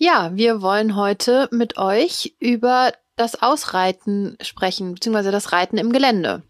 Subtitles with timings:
[0.00, 6.44] Ja, wir wollen heute mit euch über das Ausreiten sprechen, beziehungsweise das Reiten im Gelände.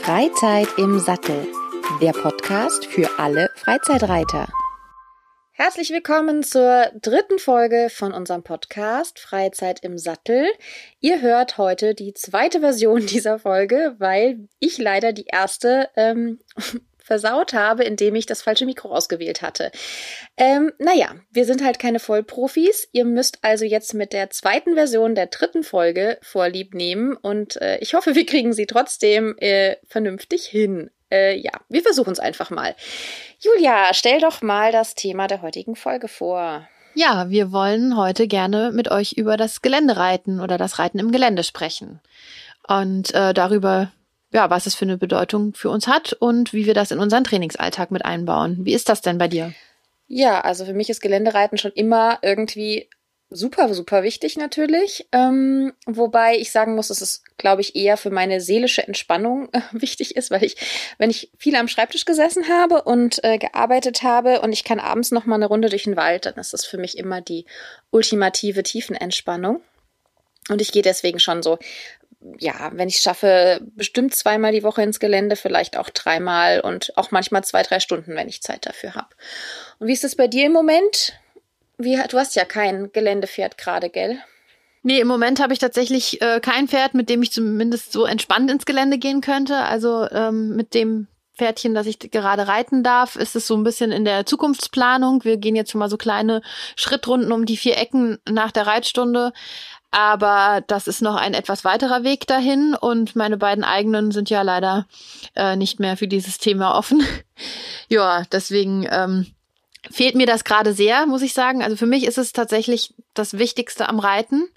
[0.00, 1.46] Freizeit im Sattel,
[2.00, 4.48] der Podcast für alle Freizeitreiter.
[5.52, 10.48] Herzlich willkommen zur dritten Folge von unserem Podcast Freizeit im Sattel.
[10.98, 16.40] Ihr hört heute die zweite Version dieser Folge, weil ich leider die erste ähm,
[17.04, 19.70] versaut habe, indem ich das falsche Mikro ausgewählt hatte.
[20.36, 22.88] Ähm, naja, wir sind halt keine Vollprofis.
[22.92, 27.78] Ihr müsst also jetzt mit der zweiten Version der dritten Folge vorlieb nehmen und äh,
[27.78, 30.90] ich hoffe, wir kriegen sie trotzdem äh, vernünftig hin.
[31.10, 32.74] Äh, ja, wir versuchen es einfach mal.
[33.40, 36.66] Julia, stell doch mal das Thema der heutigen Folge vor.
[36.94, 41.42] Ja, wir wollen heute gerne mit euch über das Geländereiten oder das Reiten im Gelände
[41.42, 42.00] sprechen.
[42.66, 43.90] Und äh, darüber,
[44.32, 47.24] ja, was es für eine Bedeutung für uns hat und wie wir das in unseren
[47.24, 48.58] Trainingsalltag mit einbauen.
[48.62, 49.52] Wie ist das denn bei dir?
[50.08, 52.88] Ja, also für mich ist Geländereiten schon immer irgendwie
[53.34, 55.06] super, super wichtig natürlich.
[55.12, 59.60] Ähm, wobei ich sagen muss, dass es, glaube ich, eher für meine seelische Entspannung äh,
[59.72, 60.56] wichtig ist, weil ich,
[60.98, 65.10] wenn ich viel am Schreibtisch gesessen habe und äh, gearbeitet habe und ich kann abends
[65.10, 67.46] noch mal eine Runde durch den Wald, dann ist das für mich immer die
[67.90, 69.60] ultimative Tiefenentspannung.
[70.48, 71.58] Und ich gehe deswegen schon so
[72.38, 77.10] ja, wenn ich schaffe, bestimmt zweimal die Woche ins Gelände, vielleicht auch dreimal und auch
[77.10, 79.08] manchmal zwei, drei Stunden, wenn ich Zeit dafür habe.
[79.78, 81.14] Und wie ist es bei dir im Moment?
[81.78, 84.18] Wie, du hast ja kein Geländepferd gerade, gell?
[84.84, 88.50] Nee, im Moment habe ich tatsächlich äh, kein Pferd, mit dem ich zumindest so entspannt
[88.50, 89.56] ins Gelände gehen könnte.
[89.56, 91.06] Also ähm, mit dem
[91.38, 95.24] Pferdchen, das ich gerade reiten darf, ist es so ein bisschen in der Zukunftsplanung.
[95.24, 96.42] Wir gehen jetzt schon mal so kleine
[96.76, 99.32] Schrittrunden um die vier Ecken nach der Reitstunde.
[99.92, 104.40] Aber das ist noch ein etwas weiterer Weg dahin und meine beiden eigenen sind ja
[104.40, 104.86] leider
[105.36, 107.06] äh, nicht mehr für dieses Thema offen.
[107.88, 109.26] ja, deswegen ähm,
[109.90, 111.62] fehlt mir das gerade sehr, muss ich sagen.
[111.62, 114.48] Also für mich ist es tatsächlich das Wichtigste am Reiten.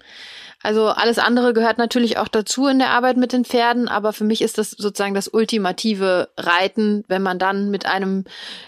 [0.62, 4.24] Also alles andere gehört natürlich auch dazu in der Arbeit mit den Pferden, aber für
[4.24, 8.24] mich ist das sozusagen das ultimative Reiten, wenn man dann mit einem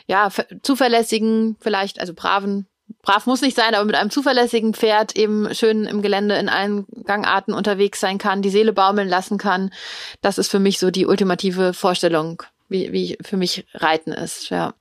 [0.07, 0.29] ja
[0.63, 2.67] zuverlässigen, vielleicht also braven
[3.09, 6.85] brav muss nicht sein, aber mit einem zuverlässigen Pferd eben schön im Gelände in allen
[7.05, 9.73] Gangarten unterwegs sein kann, die Seele baumeln lassen kann.
[10.21, 14.75] Das ist für mich so die ultimative Vorstellung, wie, wie für mich Reiten ist, ja.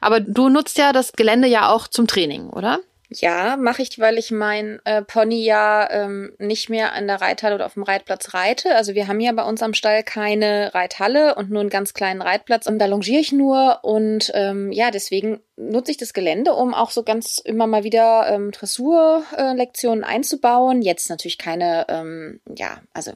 [0.00, 2.80] Aber du nutzt ja das Gelände ja auch zum Training, oder?
[3.10, 7.54] Ja, mache ich, weil ich mein äh, Pony ja ähm, nicht mehr an der Reithalle
[7.54, 8.74] oder auf dem Reitplatz reite.
[8.74, 12.20] Also wir haben ja bei uns am Stall keine Reithalle und nur einen ganz kleinen
[12.20, 16.74] Reitplatz und da longiere ich nur und ähm, ja, deswegen nutze ich das Gelände, um
[16.74, 20.82] auch so ganz immer mal wieder ähm, Dressurlektionen äh, einzubauen.
[20.82, 23.12] Jetzt natürlich keine, ähm, ja, also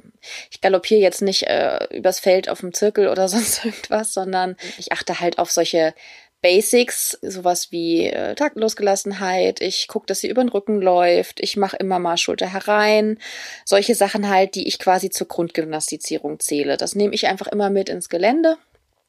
[0.51, 4.91] ich galoppiere jetzt nicht äh, übers Feld auf dem Zirkel oder sonst irgendwas, sondern ich
[4.91, 5.95] achte halt auf solche
[6.43, 11.77] Basics, sowas wie äh, Taktlosgelassenheit, ich gucke, dass sie über den Rücken läuft, ich mache
[11.77, 13.19] immer mal Schulter herein,
[13.65, 16.77] solche Sachen halt, die ich quasi zur Grundgymnastizierung zähle.
[16.77, 18.59] Das nehme ich einfach immer mit ins Gelände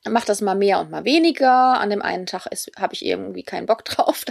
[0.10, 1.80] mache das mal mehr und mal weniger.
[1.80, 2.48] An dem einen Tag
[2.78, 4.26] habe ich irgendwie keinen Bock drauf.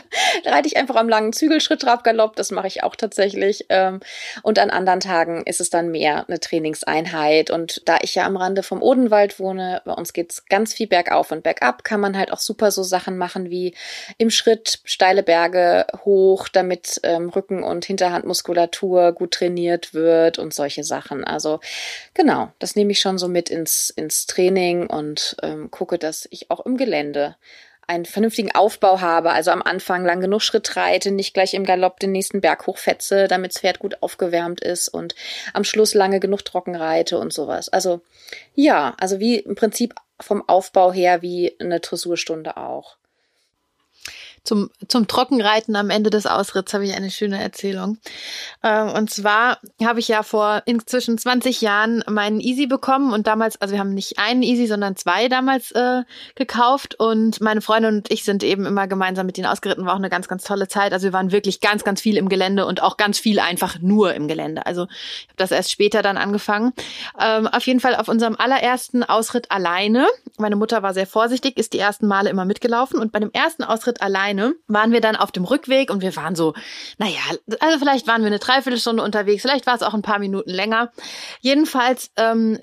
[0.44, 2.36] Da reite ich einfach am langen Zügelschritt Trabgalopp.
[2.36, 3.66] Das mache ich auch tatsächlich.
[3.68, 4.00] Ähm,
[4.42, 7.50] und an anderen Tagen ist es dann mehr eine Trainingseinheit.
[7.50, 11.32] Und da ich ja am Rande vom Odenwald wohne, bei uns geht's ganz viel bergauf
[11.32, 13.74] und bergab, kann man halt auch super so Sachen machen wie
[14.18, 20.84] im Schritt steile Berge hoch, damit ähm, Rücken- und Hinterhandmuskulatur gut trainiert wird und solche
[20.84, 21.24] Sachen.
[21.24, 21.60] Also
[22.14, 26.28] genau, das nehme ich schon so mit ins, ins Training und ähm, ähm, gucke, dass
[26.30, 27.36] ich auch im Gelände
[27.86, 31.98] einen vernünftigen Aufbau habe, also am Anfang lang genug Schritt reite, nicht gleich im Galopp
[31.98, 35.14] den nächsten Berg hochfetze, damit das Pferd gut aufgewärmt ist und
[35.52, 37.68] am Schluss lange genug trocken reite und sowas.
[37.68, 38.00] Also
[38.54, 42.96] ja, also wie im Prinzip vom Aufbau her wie eine Dressurstunde auch
[44.44, 47.98] zum, zum Trockenreiten am Ende des Ausritts habe ich eine schöne Erzählung.
[48.62, 53.60] Ähm, und zwar habe ich ja vor inzwischen 20 Jahren meinen Easy bekommen und damals,
[53.60, 56.02] also wir haben nicht einen Easy, sondern zwei damals äh,
[56.34, 59.98] gekauft und meine Freundin und ich sind eben immer gemeinsam mit denen ausgeritten, war auch
[59.98, 60.92] eine ganz, ganz tolle Zeit.
[60.92, 64.14] Also wir waren wirklich ganz, ganz viel im Gelände und auch ganz viel einfach nur
[64.14, 64.66] im Gelände.
[64.66, 66.72] Also ich habe das erst später dann angefangen.
[67.20, 70.06] Ähm, auf jeden Fall auf unserem allerersten Ausritt alleine.
[70.38, 73.62] Meine Mutter war sehr vorsichtig, ist die ersten Male immer mitgelaufen und bei dem ersten
[73.62, 76.54] Ausritt alleine alleine, waren wir dann auf dem Rückweg und wir waren so,
[76.98, 77.20] naja,
[77.60, 80.90] also vielleicht waren wir eine Dreiviertelstunde unterwegs, vielleicht war es auch ein paar Minuten länger.
[81.40, 82.58] Jedenfalls ähm,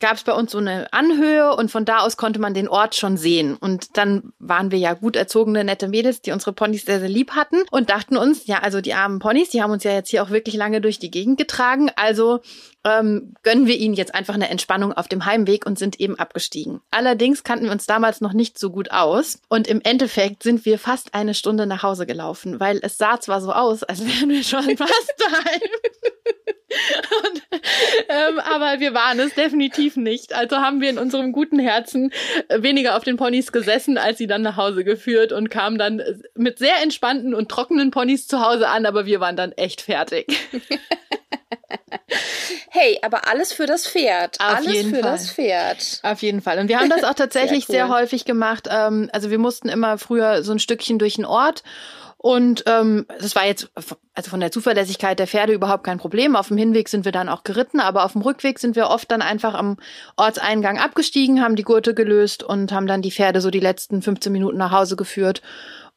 [0.00, 2.94] gab es bei uns so eine Anhöhe und von da aus konnte man den Ort
[2.94, 3.56] schon sehen.
[3.56, 7.32] Und dann waren wir ja gut erzogene, nette Mädels, die unsere Ponys sehr, sehr lieb
[7.32, 10.22] hatten und dachten uns, ja, also die armen Ponys, die haben uns ja jetzt hier
[10.22, 11.90] auch wirklich lange durch die Gegend getragen.
[11.96, 12.40] Also
[12.84, 16.80] ähm, gönnen wir ihnen jetzt einfach eine Entspannung auf dem Heimweg und sind eben abgestiegen.
[16.90, 20.78] Allerdings kannten wir uns damals noch nicht so gut aus und im Endeffekt sind wir
[20.78, 24.44] fast eine Stunde nach Hause gelaufen, weil es sah zwar so aus, als wären wir
[24.44, 25.60] schon fast daheim.
[26.70, 27.42] Und,
[28.08, 30.34] ähm, aber wir waren es definitiv nicht.
[30.34, 32.12] Also haben wir in unserem guten Herzen
[32.48, 36.00] weniger auf den Ponys gesessen, als sie dann nach Hause geführt und kamen dann
[36.36, 40.26] mit sehr entspannten und trockenen Ponys zu Hause an, aber wir waren dann echt fertig.
[42.72, 44.38] Hey, aber alles für das Pferd.
[44.40, 45.12] Auf alles jeden für Fall.
[45.12, 46.00] das Pferd.
[46.04, 46.60] Auf jeden Fall.
[46.60, 48.02] Und wir haben das auch tatsächlich Sehr sehr, cool.
[48.02, 48.68] häufig gemacht.
[48.70, 51.64] Ähm, also wir mussten immer früher so ein Stückchen durch den Ort.
[52.22, 53.70] Und ähm, das war jetzt
[54.14, 56.36] also von der Zuverlässigkeit der Pferde überhaupt kein Problem.
[56.36, 59.10] Auf dem Hinweg sind wir dann auch geritten, aber auf dem Rückweg sind wir oft
[59.10, 59.78] dann einfach am
[60.16, 64.30] Ortseingang abgestiegen, haben die Gurte gelöst und haben dann die Pferde so die letzten 15
[64.30, 65.40] Minuten nach Hause geführt.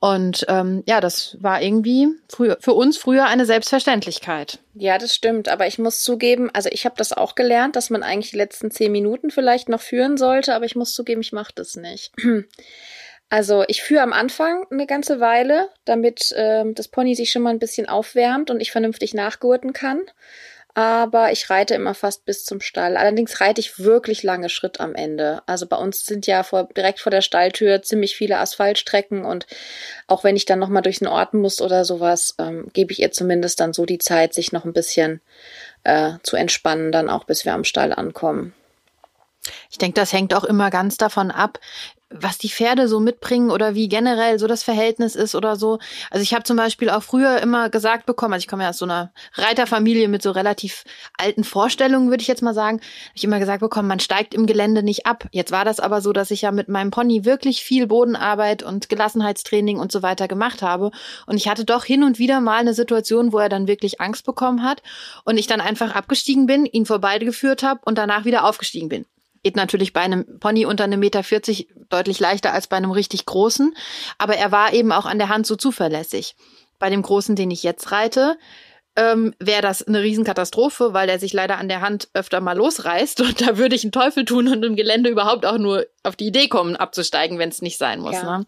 [0.03, 4.59] Und ähm, ja, das war irgendwie früher, für uns früher eine Selbstverständlichkeit.
[4.73, 5.47] Ja, das stimmt.
[5.47, 8.69] Aber ich muss zugeben, also ich habe das auch gelernt, dass man eigentlich die letzten
[8.69, 12.11] zehn Minuten vielleicht noch führen sollte, aber ich muss zugeben, ich mache das nicht.
[13.29, 17.49] Also ich führe am Anfang eine ganze Weile, damit ähm, das Pony sich schon mal
[17.49, 20.01] ein bisschen aufwärmt und ich vernünftig nachgurten kann.
[20.75, 22.97] Aber ich reite immer fast bis zum Stall.
[22.97, 25.43] Allerdings reite ich wirklich lange Schritt am Ende.
[25.45, 29.45] Also bei uns sind ja vor, direkt vor der Stalltür ziemlich viele Asphaltstrecken und
[30.07, 33.11] auch wenn ich dann nochmal durch den Ort muss oder sowas, ähm, gebe ich ihr
[33.11, 35.21] zumindest dann so die Zeit, sich noch ein bisschen
[35.83, 38.53] äh, zu entspannen, dann auch bis wir am Stall ankommen.
[39.69, 41.59] Ich denke, das hängt auch immer ganz davon ab,
[42.13, 45.79] was die Pferde so mitbringen oder wie generell so das Verhältnis ist oder so.
[46.11, 48.77] Also ich habe zum Beispiel auch früher immer gesagt bekommen, also ich komme ja aus
[48.77, 50.83] so einer Reiterfamilie mit so relativ
[51.17, 54.45] alten Vorstellungen, würde ich jetzt mal sagen, hab ich immer gesagt bekommen, man steigt im
[54.45, 55.27] Gelände nicht ab.
[55.31, 58.89] Jetzt war das aber so, dass ich ja mit meinem Pony wirklich viel Bodenarbeit und
[58.89, 60.91] Gelassenheitstraining und so weiter gemacht habe.
[61.25, 64.25] Und ich hatte doch hin und wieder mal eine Situation, wo er dann wirklich Angst
[64.25, 64.83] bekommen hat
[65.25, 69.05] und ich dann einfach abgestiegen bin, ihn vorbeigeführt habe und danach wieder aufgestiegen bin.
[69.43, 73.25] Geht natürlich bei einem Pony unter einem Meter 40 deutlich leichter als bei einem richtig
[73.25, 73.75] großen.
[74.17, 76.35] Aber er war eben auch an der Hand so zuverlässig.
[76.79, 78.37] Bei dem großen, den ich jetzt reite,
[78.95, 83.21] ähm, wäre das eine Riesenkatastrophe, weil er sich leider an der Hand öfter mal losreißt.
[83.21, 86.27] Und da würde ich einen Teufel tun und im Gelände überhaupt auch nur auf die
[86.27, 88.15] Idee kommen, abzusteigen, wenn es nicht sein muss.
[88.15, 88.39] Ja.
[88.39, 88.45] Ne?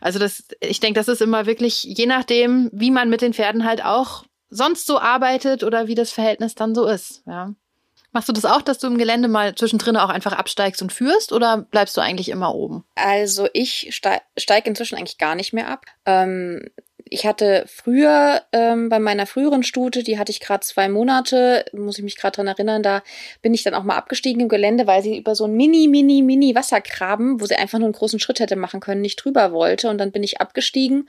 [0.00, 3.64] Also das, ich denke, das ist immer wirklich, je nachdem, wie man mit den Pferden
[3.64, 7.22] halt auch sonst so arbeitet oder wie das Verhältnis dann so ist.
[7.26, 7.54] Ja.
[8.12, 11.32] Machst du das auch, dass du im Gelände mal zwischendrin auch einfach absteigst und führst
[11.32, 12.84] oder bleibst du eigentlich immer oben?
[12.94, 15.84] Also ich steige steig inzwischen eigentlich gar nicht mehr ab.
[16.06, 16.70] Ähm,
[17.08, 21.98] ich hatte früher ähm, bei meiner früheren Stute, die hatte ich gerade zwei Monate, muss
[21.98, 23.02] ich mich gerade dran erinnern, da
[23.42, 26.22] bin ich dann auch mal abgestiegen im Gelände, weil sie über so einen mini, mini,
[26.22, 29.88] mini Wassergraben, wo sie einfach nur einen großen Schritt hätte machen können, nicht drüber wollte.
[29.88, 31.08] Und dann bin ich abgestiegen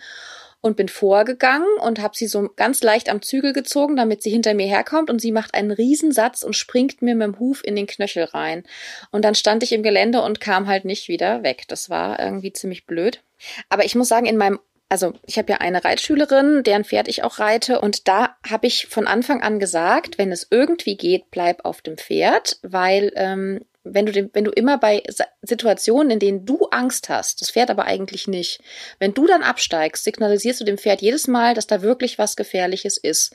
[0.62, 4.54] und bin vorgegangen und habe sie so ganz leicht am Zügel gezogen, damit sie hinter
[4.54, 7.88] mir herkommt und sie macht einen Riesensatz und springt mir mit dem Huf in den
[7.88, 8.64] Knöchel rein.
[9.12, 11.64] Und dann stand ich im Gelände und kam halt nicht wieder weg.
[11.68, 13.22] Das war irgendwie ziemlich blöd.
[13.70, 14.60] Aber ich muss sagen, in meinem
[14.90, 18.88] also ich habe ja eine Reitschülerin, deren Pferd ich auch reite und da habe ich
[18.88, 24.06] von Anfang an gesagt, wenn es irgendwie geht, bleib auf dem Pferd, weil ähm, wenn
[24.06, 25.04] du, den, wenn du immer bei
[25.42, 28.62] Situationen, in denen du Angst hast, das Pferd aber eigentlich nicht,
[29.00, 32.98] wenn du dann absteigst, signalisierst du dem Pferd jedes Mal, dass da wirklich was Gefährliches
[32.98, 33.34] ist.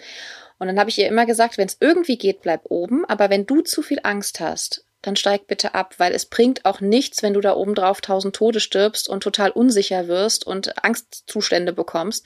[0.59, 3.47] Und dann habe ich ihr immer gesagt, wenn es irgendwie geht, bleib oben, aber wenn
[3.47, 7.35] du zu viel Angst hast, dann steig bitte ab, weil es bringt auch nichts, wenn
[7.35, 12.25] du da oben drauf tausend Tode stirbst und total unsicher wirst und Angstzustände bekommst.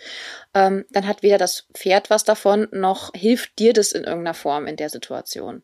[0.55, 4.67] Ähm, dann hat weder das Pferd was davon, noch hilft dir das in irgendeiner Form
[4.67, 5.63] in der Situation.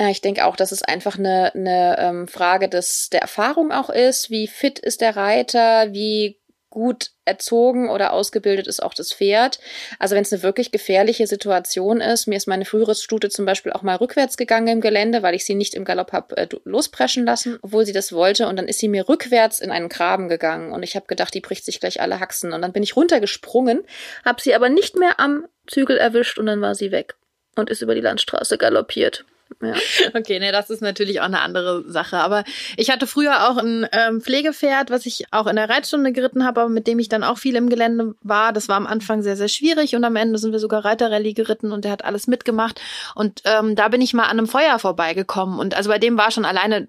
[0.00, 3.90] Ja, ich denke auch, dass es einfach eine, eine ähm, Frage des, der Erfahrung auch
[3.90, 4.28] ist.
[4.28, 5.92] Wie fit ist der Reiter?
[5.92, 6.40] Wie
[6.74, 9.60] gut erzogen oder ausgebildet ist auch das Pferd.
[10.00, 13.72] Also wenn es eine wirklich gefährliche Situation ist, mir ist meine frühere Stute zum Beispiel
[13.72, 17.24] auch mal rückwärts gegangen im Gelände, weil ich sie nicht im Galopp habe äh, lospreschen
[17.24, 18.48] lassen, obwohl sie das wollte.
[18.48, 21.40] Und dann ist sie mir rückwärts in einen Graben gegangen und ich habe gedacht, die
[21.40, 22.52] bricht sich gleich alle Haxen.
[22.52, 23.84] Und dann bin ich runtergesprungen,
[24.24, 27.14] habe sie aber nicht mehr am Zügel erwischt und dann war sie weg
[27.54, 29.24] und ist über die Landstraße galoppiert.
[29.62, 29.74] Ja.
[30.14, 32.18] Okay, ne, das ist natürlich auch eine andere Sache.
[32.18, 32.44] Aber
[32.76, 36.62] ich hatte früher auch ein ähm, Pflegepferd, was ich auch in der Reitstunde geritten habe,
[36.62, 38.52] aber mit dem ich dann auch viel im Gelände war.
[38.52, 41.72] Das war am Anfang sehr, sehr schwierig und am Ende sind wir sogar Reiterrallye geritten
[41.72, 42.80] und der hat alles mitgemacht.
[43.14, 45.58] Und ähm, da bin ich mal an einem Feuer vorbeigekommen.
[45.58, 46.86] Und also bei dem war schon alleine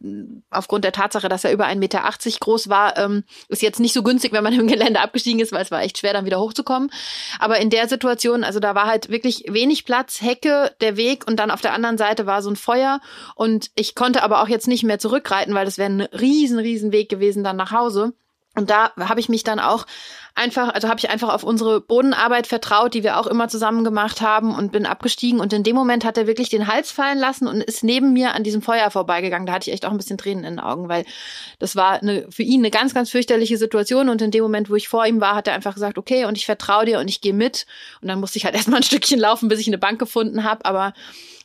[0.50, 2.04] aufgrund der Tatsache, dass er über 1,80 Meter
[2.40, 5.64] groß war, ähm, ist jetzt nicht so günstig, wenn man im Gelände abgestiegen ist, weil
[5.64, 6.92] es war echt schwer, dann wieder hochzukommen.
[7.40, 11.38] Aber in der Situation, also da war halt wirklich wenig Platz, Hecke, der Weg und
[11.38, 13.02] dann auf der anderen Seite war so so ein Feuer
[13.36, 16.94] und ich konnte aber auch jetzt nicht mehr zurückreiten, weil das wäre ein riesen, riesen
[16.94, 18.14] Weg gewesen dann nach Hause.
[18.56, 19.86] Und da habe ich mich dann auch
[20.34, 24.22] einfach, also habe ich einfach auf unsere Bodenarbeit vertraut, die wir auch immer zusammen gemacht
[24.22, 25.40] haben und bin abgestiegen.
[25.42, 28.34] Und in dem Moment hat er wirklich den Hals fallen lassen und ist neben mir
[28.34, 29.46] an diesem Feuer vorbeigegangen.
[29.46, 31.06] Da hatte ich echt auch ein bisschen Tränen in den Augen, weil
[31.60, 34.08] das war eine, für ihn eine ganz, ganz fürchterliche Situation.
[34.08, 36.38] Und in dem Moment, wo ich vor ihm war, hat er einfach gesagt, okay, und
[36.38, 37.66] ich vertraue dir und ich gehe mit.
[38.02, 40.64] Und dann musste ich halt erstmal ein Stückchen laufen, bis ich eine Bank gefunden habe.
[40.64, 40.94] Aber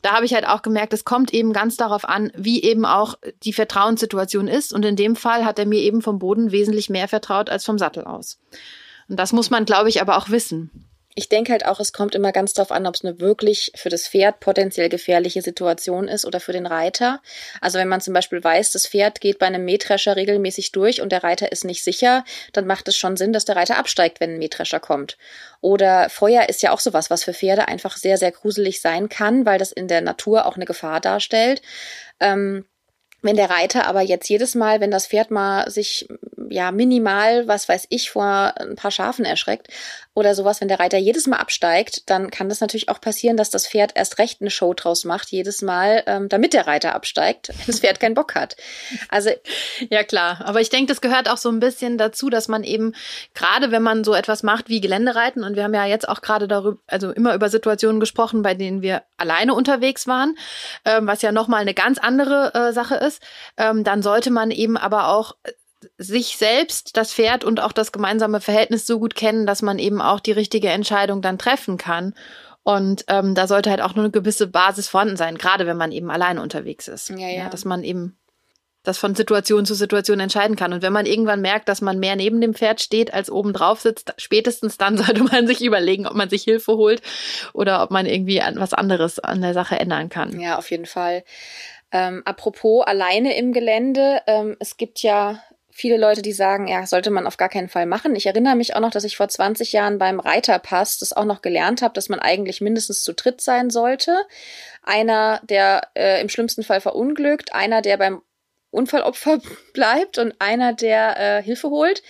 [0.03, 3.15] da habe ich halt auch gemerkt, es kommt eben ganz darauf an, wie eben auch
[3.43, 4.73] die Vertrauenssituation ist.
[4.73, 7.79] Und in dem Fall hat er mir eben vom Boden wesentlich mehr vertraut als vom
[7.79, 8.41] Sattel aus.
[9.09, 10.90] Und das muss man, glaube ich, aber auch wissen
[11.21, 13.91] ich denke halt auch, es kommt immer ganz darauf an, ob es eine wirklich für
[13.91, 17.21] das Pferd potenziell gefährliche Situation ist oder für den Reiter.
[17.61, 21.13] Also wenn man zum Beispiel weiß, das Pferd geht bei einem Mähdrescher regelmäßig durch und
[21.13, 22.25] der Reiter ist nicht sicher,
[22.55, 25.19] dann macht es schon Sinn, dass der Reiter absteigt, wenn ein Mähdrescher kommt.
[25.61, 29.45] Oder Feuer ist ja auch sowas, was für Pferde einfach sehr, sehr gruselig sein kann,
[29.45, 31.61] weil das in der Natur auch eine Gefahr darstellt.
[32.19, 32.65] Ähm,
[33.23, 36.09] wenn der Reiter aber jetzt jedes Mal, wenn das Pferd mal sich
[36.49, 39.69] ja minimal, was weiß ich, vor ein paar Schafen erschreckt
[40.15, 43.51] oder sowas, wenn der Reiter jedes Mal absteigt, dann kann das natürlich auch passieren, dass
[43.51, 47.49] das Pferd erst recht eine Show draus macht, jedes Mal, ähm, damit der Reiter absteigt,
[47.49, 48.57] wenn das Pferd keinen Bock hat.
[49.09, 49.31] Also
[49.89, 52.95] ja klar, aber ich denke, das gehört auch so ein bisschen dazu, dass man eben
[53.35, 56.49] gerade, wenn man so etwas macht wie Geländereiten und wir haben ja jetzt auch gerade
[56.49, 60.37] darüber, also immer über Situationen gesprochen, bei denen wir alleine unterwegs waren,
[60.85, 63.10] ähm, was ja nochmal eine ganz andere äh, Sache ist,
[63.57, 65.35] ähm, dann sollte man eben aber auch
[65.99, 70.01] sich selbst, das Pferd und auch das gemeinsame Verhältnis so gut kennen, dass man eben
[70.01, 72.15] auch die richtige Entscheidung dann treffen kann.
[72.63, 75.93] Und ähm, da sollte halt auch nur eine gewisse Basis vorhanden sein, gerade wenn man
[75.93, 77.09] eben alleine unterwegs ist.
[77.09, 77.29] Ja, ja.
[77.29, 78.19] ja, dass man eben
[78.83, 80.73] das von Situation zu Situation entscheiden kann.
[80.73, 83.81] Und wenn man irgendwann merkt, dass man mehr neben dem Pferd steht als oben drauf
[83.81, 87.03] sitzt, spätestens dann sollte man sich überlegen, ob man sich Hilfe holt
[87.53, 90.39] oder ob man irgendwie was anderes an der Sache ändern kann.
[90.41, 91.25] Ja, auf jeden Fall.
[91.93, 97.11] Ähm, apropos alleine im Gelände, ähm, es gibt ja viele Leute, die sagen, ja, sollte
[97.11, 98.15] man auf gar keinen Fall machen.
[98.15, 101.43] Ich erinnere mich auch noch, dass ich vor 20 Jahren beim Reiterpass das auch noch
[101.43, 104.17] gelernt habe, dass man eigentlich mindestens zu dritt sein sollte.
[104.83, 108.23] Einer, der äh, im schlimmsten Fall verunglückt, einer, der beim
[108.71, 109.41] Unfallopfer
[109.73, 112.03] bleibt und einer, der äh, Hilfe holt.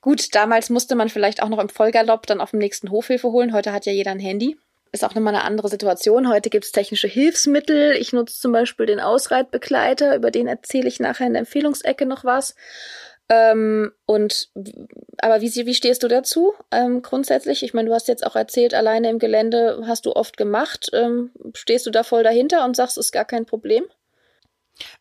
[0.00, 3.30] Gut, damals musste man vielleicht auch noch im Vollgalopp dann auf dem nächsten Hof Hilfe
[3.30, 3.52] holen.
[3.52, 4.56] Heute hat ja jeder ein Handy
[4.92, 6.28] ist auch nochmal eine andere Situation.
[6.28, 7.92] Heute gibt es technische Hilfsmittel.
[7.92, 12.24] Ich nutze zum Beispiel den Ausreitbegleiter, über den erzähle ich nachher in der Empfehlungsecke noch
[12.24, 12.54] was.
[13.30, 14.50] Ähm, und
[15.18, 17.62] aber wie, wie stehst du dazu ähm, grundsätzlich?
[17.62, 20.90] Ich meine, du hast jetzt auch erzählt, alleine im Gelände hast du oft gemacht.
[20.92, 23.84] Ähm, stehst du da voll dahinter und sagst, ist gar kein Problem?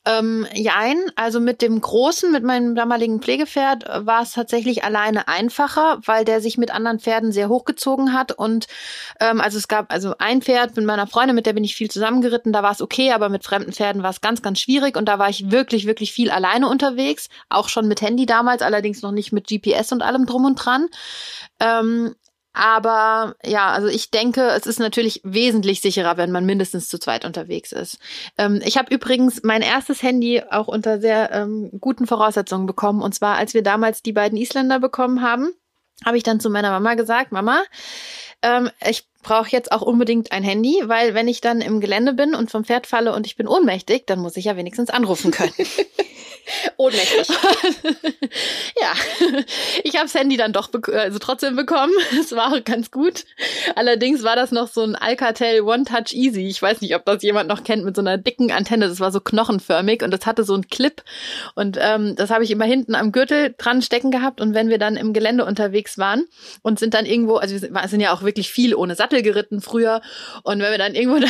[0.05, 5.27] Ähm, jein, also mit dem Großen, mit meinem damaligen Pflegepferd, äh, war es tatsächlich alleine
[5.27, 8.31] einfacher, weil der sich mit anderen Pferden sehr hochgezogen hat.
[8.31, 8.67] Und
[9.19, 11.91] ähm, also es gab also ein Pferd mit meiner Freundin, mit der bin ich viel
[11.91, 15.05] zusammengeritten, da war es okay, aber mit fremden Pferden war es ganz, ganz schwierig und
[15.05, 19.11] da war ich wirklich, wirklich viel alleine unterwegs, auch schon mit Handy damals, allerdings noch
[19.11, 20.87] nicht mit GPS und allem drum und dran.
[21.59, 22.15] Ähm,
[22.53, 27.23] aber ja, also ich denke, es ist natürlich wesentlich sicherer, wenn man mindestens zu zweit
[27.23, 27.97] unterwegs ist.
[28.37, 33.01] Ähm, ich habe übrigens mein erstes Handy auch unter sehr ähm, guten Voraussetzungen bekommen.
[33.01, 35.51] Und zwar, als wir damals die beiden Isländer bekommen haben,
[36.05, 37.61] habe ich dann zu meiner Mama gesagt, Mama,
[38.41, 42.33] ähm, ich brauche jetzt auch unbedingt ein Handy, weil wenn ich dann im Gelände bin
[42.35, 45.53] und vom Pferd falle und ich bin ohnmächtig, dann muss ich ja wenigstens anrufen können.
[46.77, 47.27] Ohnmächtig.
[48.81, 48.93] ja,
[49.83, 51.93] ich habe Handy dann doch also trotzdem bekommen.
[52.21, 53.25] Es war ganz gut.
[53.75, 56.47] Allerdings war das noch so ein Alcatel One Touch Easy.
[56.47, 58.87] Ich weiß nicht, ob das jemand noch kennt mit so einer dicken Antenne.
[58.87, 61.01] Das war so knochenförmig und das hatte so einen Clip.
[61.55, 64.39] Und ähm, das habe ich immer hinten am Gürtel dran stecken gehabt.
[64.39, 66.25] Und wenn wir dann im Gelände unterwegs waren
[66.61, 70.01] und sind dann irgendwo, also wir sind ja auch wirklich viel ohne Sattel geritten früher.
[70.43, 71.27] Und wenn wir dann irgendwo da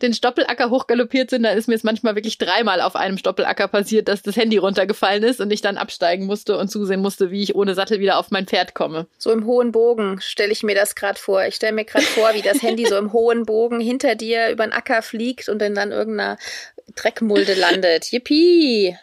[0.00, 4.08] den Stoppelacker hochgaloppiert sind, dann ist mir es manchmal wirklich dreimal auf einem Stoppelacker passiert,
[4.08, 7.54] dass das Handy runtergefallen ist und ich dann absteigen musste und zusehen musste, wie ich
[7.54, 9.06] ohne Sattel wieder auf mein Pferd komme.
[9.18, 11.44] So im hohen Bogen stelle ich mir das gerade vor.
[11.44, 14.66] Ich stelle mir gerade vor, wie das Handy so im hohen Bogen hinter dir über
[14.66, 16.38] den Acker fliegt und dann dann irgendeiner
[16.94, 18.10] Dreckmulde landet.
[18.10, 18.96] Yippie!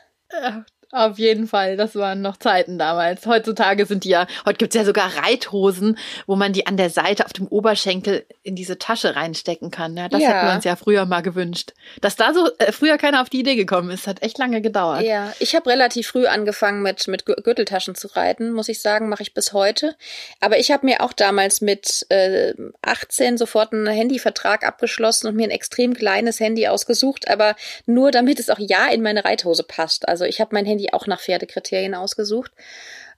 [0.96, 3.26] Auf jeden Fall, das waren noch Zeiten damals.
[3.26, 7.26] Heutzutage sind die ja, heute gibt's ja sogar Reithosen, wo man die an der Seite
[7.26, 9.98] auf dem Oberschenkel in diese Tasche reinstecken kann.
[9.98, 10.30] Ja, das ja.
[10.30, 11.74] hätten wir uns ja früher mal gewünscht.
[12.00, 15.02] Dass da so äh, früher keiner auf die Idee gekommen ist, hat echt lange gedauert.
[15.02, 19.24] Ja, ich habe relativ früh angefangen mit, mit Gürteltaschen zu reiten, muss ich sagen, mache
[19.24, 19.98] ich bis heute.
[20.40, 25.44] Aber ich habe mir auch damals mit äh, 18 sofort einen Handyvertrag abgeschlossen und mir
[25.44, 30.08] ein extrem kleines Handy ausgesucht, aber nur damit es auch ja in meine Reithose passt.
[30.08, 32.52] Also ich habe mein Handy die auch nach Pferdekriterien ausgesucht.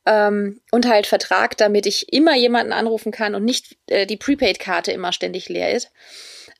[0.06, 4.92] Ähm, und halt Vertrag, damit ich immer jemanden anrufen kann und nicht äh, die Prepaid-Karte
[4.92, 5.92] immer ständig leer ist.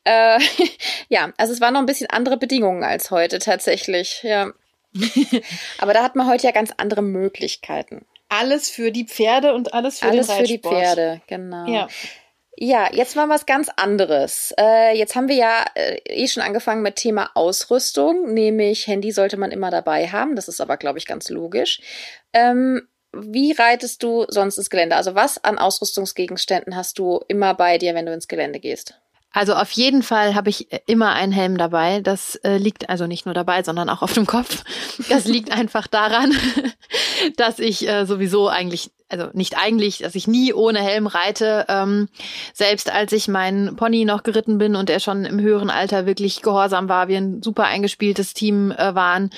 [0.04, 0.40] Äh,
[1.10, 4.52] ja, also es waren noch ein bisschen andere Bedingungen als heute tatsächlich, ja.
[5.78, 8.06] Aber da hat man heute ja ganz andere Möglichkeiten.
[8.30, 10.76] Alles für die Pferde und alles für alles den Reitsport.
[10.76, 10.76] Reitsport.
[10.76, 11.68] für die Pferde, genau.
[11.68, 11.88] Ja.
[12.60, 14.52] Ja, jetzt mal was ganz anderes.
[14.60, 19.38] Äh, jetzt haben wir ja äh, eh schon angefangen mit Thema Ausrüstung, nämlich Handy sollte
[19.38, 20.36] man immer dabei haben.
[20.36, 21.82] Das ist aber, glaube ich, ganz logisch.
[22.34, 24.96] Ähm, wie reitest du sonst ins Gelände?
[24.96, 28.96] Also was an Ausrüstungsgegenständen hast du immer bei dir, wenn du ins Gelände gehst?
[29.32, 32.02] Also auf jeden Fall habe ich immer einen Helm dabei.
[32.02, 34.64] Das äh, liegt also nicht nur dabei, sondern auch auf dem Kopf.
[35.10, 36.36] Das liegt einfach daran,
[37.38, 41.66] dass ich äh, sowieso eigentlich, also nicht eigentlich, dass ich nie ohne Helm reite.
[41.70, 42.10] Ähm,
[42.54, 46.42] selbst als ich meinen Pony noch geritten bin und er schon im höheren Alter wirklich
[46.42, 49.30] gehorsam war, wir ein super eingespieltes Team äh, waren,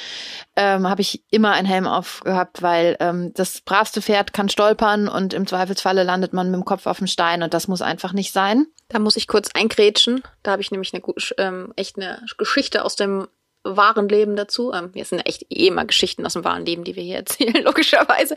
[0.55, 5.33] ähm, habe ich immer einen Helm aufgehabt, weil ähm, das bravste Pferd kann stolpern und
[5.33, 8.33] im Zweifelsfalle landet man mit dem Kopf auf dem Stein und das muss einfach nicht
[8.33, 8.65] sein.
[8.87, 10.23] Da muss ich kurz eingrätschen.
[10.41, 11.03] Da habe ich nämlich eine
[11.37, 13.27] ähm, echt eine Geschichte aus dem
[13.63, 14.73] wahren Leben dazu.
[14.73, 17.53] Ähm, wir sind echt eh immer Geschichten aus dem wahren Leben, die wir hier erzählen,
[17.63, 18.35] logischerweise.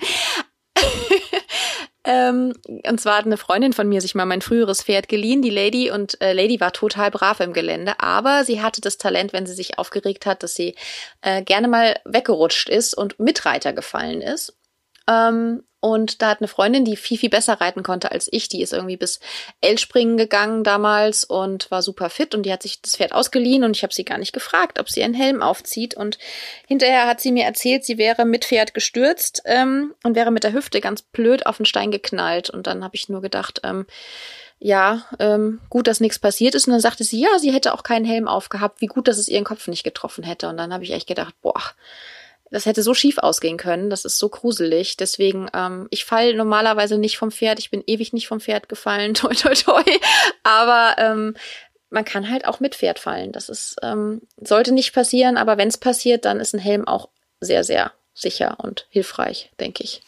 [2.05, 2.53] ähm,
[2.87, 5.91] und zwar hat eine Freundin von mir sich mal mein früheres Pferd geliehen, die Lady,
[5.91, 9.55] und äh, Lady war total brav im Gelände, aber sie hatte das Talent, wenn sie
[9.55, 10.75] sich aufgeregt hat, dass sie
[11.21, 14.57] äh, gerne mal weggerutscht ist und Mitreiter gefallen ist.
[15.09, 18.63] Ähm, und da hat eine Freundin, die viel, viel besser reiten konnte als ich, die
[18.63, 19.19] ist irgendwie bis
[19.61, 23.77] L-Springen gegangen damals und war super fit und die hat sich das Pferd ausgeliehen und
[23.77, 25.95] ich habe sie gar nicht gefragt, ob sie einen Helm aufzieht.
[25.95, 26.19] Und
[26.69, 30.53] hinterher hat sie mir erzählt, sie wäre mit Pferd gestürzt ähm, und wäre mit der
[30.53, 32.49] Hüfte ganz blöd auf den Stein geknallt.
[32.49, 33.85] Und dann habe ich nur gedacht, ähm,
[34.61, 36.69] ja, ähm, gut, dass nichts passiert ist.
[36.69, 39.27] Und dann sagte sie, ja, sie hätte auch keinen Helm aufgehabt, wie gut, dass es
[39.27, 40.49] ihren Kopf nicht getroffen hätte.
[40.49, 41.61] Und dann habe ich echt gedacht, boah,
[42.53, 43.89] das hätte so schief ausgehen können.
[43.89, 44.99] Das ist so gruselig.
[44.99, 47.59] Deswegen, ähm, ich falle normalerweise nicht vom Pferd.
[47.59, 49.15] Ich bin ewig nicht vom Pferd gefallen.
[49.23, 49.83] Toi, toi, toi.
[50.43, 51.35] Aber ähm,
[51.89, 53.33] man kann halt auch mit Pferd fallen.
[53.33, 57.09] Das ist, ähm, sollte nicht passieren, aber wenn es passiert, dann ist ein Helm auch
[57.41, 60.03] sehr, sehr sicher und hilfreich, denke ich.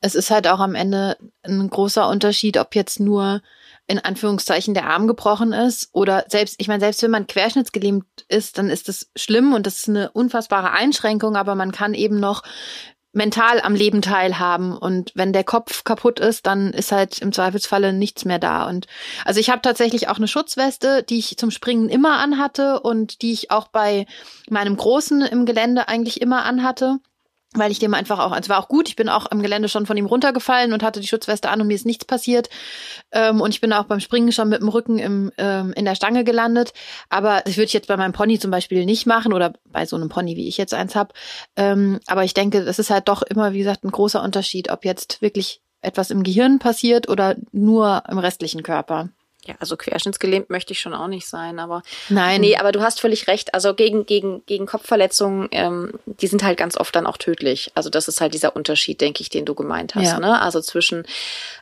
[0.00, 3.40] Es ist halt auch am Ende ein großer Unterschied, ob jetzt nur
[3.86, 8.56] in Anführungszeichen der Arm gebrochen ist oder selbst, ich meine, selbst wenn man querschnittsgelähmt ist,
[8.56, 12.42] dann ist das schlimm und das ist eine unfassbare Einschränkung, aber man kann eben noch
[13.12, 17.92] mental am Leben teilhaben und wenn der Kopf kaputt ist, dann ist halt im Zweifelsfalle
[17.92, 18.86] nichts mehr da und
[19.24, 23.32] also ich habe tatsächlich auch eine Schutzweste, die ich zum Springen immer anhatte und die
[23.32, 24.06] ich auch bei
[24.48, 26.98] meinem Großen im Gelände eigentlich immer anhatte
[27.54, 29.86] weil ich dem einfach auch, es war auch gut, ich bin auch im Gelände schon
[29.86, 32.48] von ihm runtergefallen und hatte die Schutzweste an und mir ist nichts passiert.
[33.12, 35.94] Ähm, und ich bin auch beim Springen schon mit dem Rücken im, ähm, in der
[35.94, 36.72] Stange gelandet.
[37.08, 39.96] Aber das würde ich jetzt bei meinem Pony zum Beispiel nicht machen oder bei so
[39.96, 41.14] einem Pony, wie ich jetzt eins habe.
[41.56, 44.84] Ähm, aber ich denke, das ist halt doch immer, wie gesagt, ein großer Unterschied, ob
[44.84, 49.10] jetzt wirklich etwas im Gehirn passiert oder nur im restlichen Körper.
[49.46, 52.40] Ja, also querschnittsgelähmt möchte ich schon auch nicht sein, aber Nein.
[52.40, 53.54] nee, aber du hast völlig recht.
[53.54, 57.70] Also gegen gegen gegen Kopfverletzungen, ähm, die sind halt ganz oft dann auch tödlich.
[57.74, 60.06] Also das ist halt dieser Unterschied, denke ich, den du gemeint hast.
[60.06, 60.18] Ja.
[60.18, 60.40] Ne?
[60.40, 61.04] Also zwischen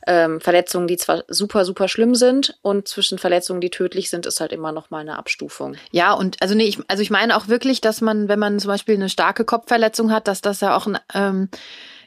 [0.07, 4.41] ähm, Verletzungen, die zwar super super schlimm sind, und zwischen Verletzungen, die tödlich sind, ist
[4.41, 5.77] halt immer noch mal eine Abstufung.
[5.91, 8.69] Ja, und also nee, ich, also ich meine auch wirklich, dass man, wenn man zum
[8.69, 11.49] Beispiel eine starke Kopfverletzung hat, dass das ja auch ein, ähm,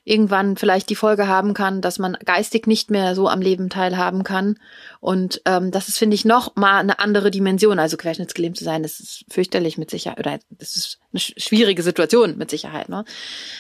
[0.08, 4.24] irgendwann vielleicht die Folge haben kann, dass man geistig nicht mehr so am Leben teilhaben
[4.24, 4.60] kann.
[5.00, 7.80] Und ähm, das ist, finde ich, noch mal eine andere Dimension.
[7.80, 11.82] Also querschnittsgelähmt zu sein, das ist fürchterlich mit Sicherheit, oder das ist eine sch- schwierige
[11.82, 12.88] Situation mit Sicherheit.
[12.88, 13.04] Ne?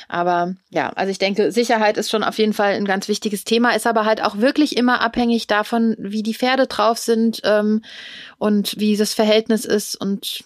[0.08, 3.76] Aber ja, also ich denke, Sicherheit ist schon auf jeden Fall ein ganz wichtiges Thema,
[3.76, 7.84] ist aber halt auch wirklich immer abhängig davon, wie die Pferde drauf sind ähm,
[8.38, 10.46] und wie das Verhältnis ist und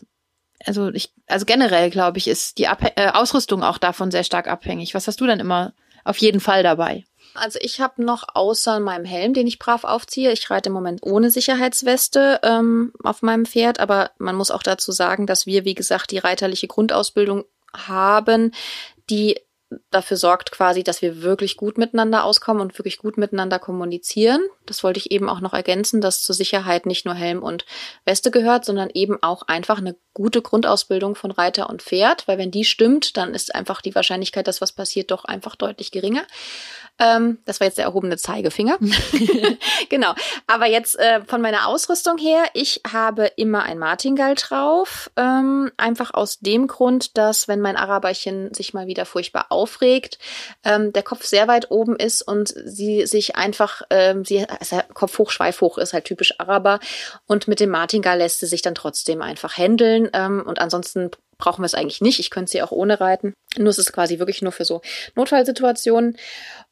[0.66, 4.50] also ich, also generell glaube ich, ist die Abhä äh, Ausrüstung auch davon sehr stark
[4.50, 4.94] abhängig.
[4.94, 7.06] Was hast du denn immer auf jeden Fall dabei?
[7.36, 11.04] Also ich habe noch außer meinem Helm, den ich brav aufziehe, ich reite im Moment
[11.04, 15.76] ohne Sicherheitsweste ähm, auf meinem Pferd, aber man muss auch dazu sagen, dass wir, wie
[15.76, 18.52] gesagt, die reiterliche Grundausbildung haben,
[19.10, 19.40] die
[19.92, 24.42] dafür sorgt quasi, dass wir wirklich gut miteinander auskommen und wirklich gut miteinander kommunizieren.
[24.66, 27.66] Das wollte ich eben auch noch ergänzen, dass zur Sicherheit nicht nur Helm und
[28.06, 32.52] Weste gehört, sondern eben auch einfach eine gute Grundausbildung von Reiter und Pferd, weil wenn
[32.52, 36.26] die stimmt, dann ist einfach die Wahrscheinlichkeit, dass was passiert, doch einfach deutlich geringer.
[37.00, 38.78] Ähm, das war jetzt der erhobene Zeigefinger.
[39.90, 40.14] genau.
[40.48, 45.10] Aber jetzt äh, von meiner Ausrüstung her, ich habe immer ein Martingall drauf.
[45.16, 50.20] Ähm, einfach aus dem Grund, dass wenn mein Araberchen sich mal wieder furchtbar aufregt,
[50.64, 55.18] ähm, der Kopf sehr weit oben ist und sie sich einfach, ähm, sie also Kopf
[55.18, 56.80] hoch, Schweif hoch ist halt typisch Araber.
[57.28, 60.10] Und mit dem Martingall lässt sie sich dann trotzdem einfach händeln.
[60.14, 62.20] Ähm, und ansonsten brauchen wir es eigentlich nicht.
[62.20, 63.34] Ich könnte sie auch ohne reiten.
[63.58, 64.82] Nur es ist quasi wirklich nur für so
[65.16, 66.18] Notfallsituationen.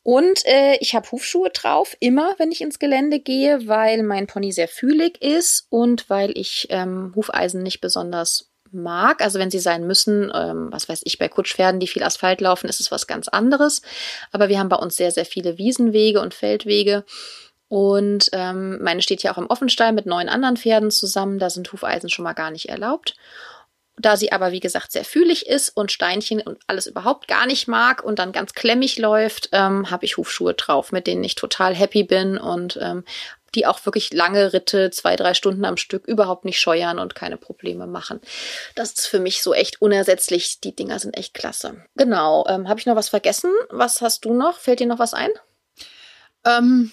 [0.04, 4.52] Und äh, ich habe Hufschuhe drauf, immer wenn ich ins Gelände gehe, weil mein Pony
[4.52, 9.22] sehr fühlig ist und weil ich ähm, Hufeisen nicht besonders mag.
[9.22, 12.70] Also wenn sie sein müssen, ähm, was weiß ich, bei Kutschpferden, die viel Asphalt laufen,
[12.70, 13.82] ist es was ganz anderes.
[14.32, 17.04] Aber wir haben bei uns sehr, sehr viele Wiesenwege und Feldwege.
[17.70, 21.40] Und ähm, meine steht ja auch im Offenstall mit neun anderen Pferden zusammen.
[21.40, 23.16] Da sind Hufeisen schon mal gar nicht erlaubt.
[24.00, 27.68] Da sie aber, wie gesagt, sehr fühlig ist und Steinchen und alles überhaupt gar nicht
[27.68, 31.74] mag und dann ganz klemmig läuft, ähm, habe ich Hufschuhe drauf, mit denen ich total
[31.74, 33.04] happy bin und ähm,
[33.56, 37.38] die auch wirklich lange Ritte, zwei, drei Stunden am Stück, überhaupt nicht scheuern und keine
[37.38, 38.22] Probleme machen.
[38.76, 40.60] Das ist für mich so echt unersetzlich.
[40.60, 41.84] Die Dinger sind echt klasse.
[41.96, 42.46] Genau.
[42.48, 43.52] Ähm, Habe ich noch was vergessen?
[43.70, 44.60] Was hast du noch?
[44.60, 45.32] Fällt dir noch was ein?
[46.46, 46.92] Ähm,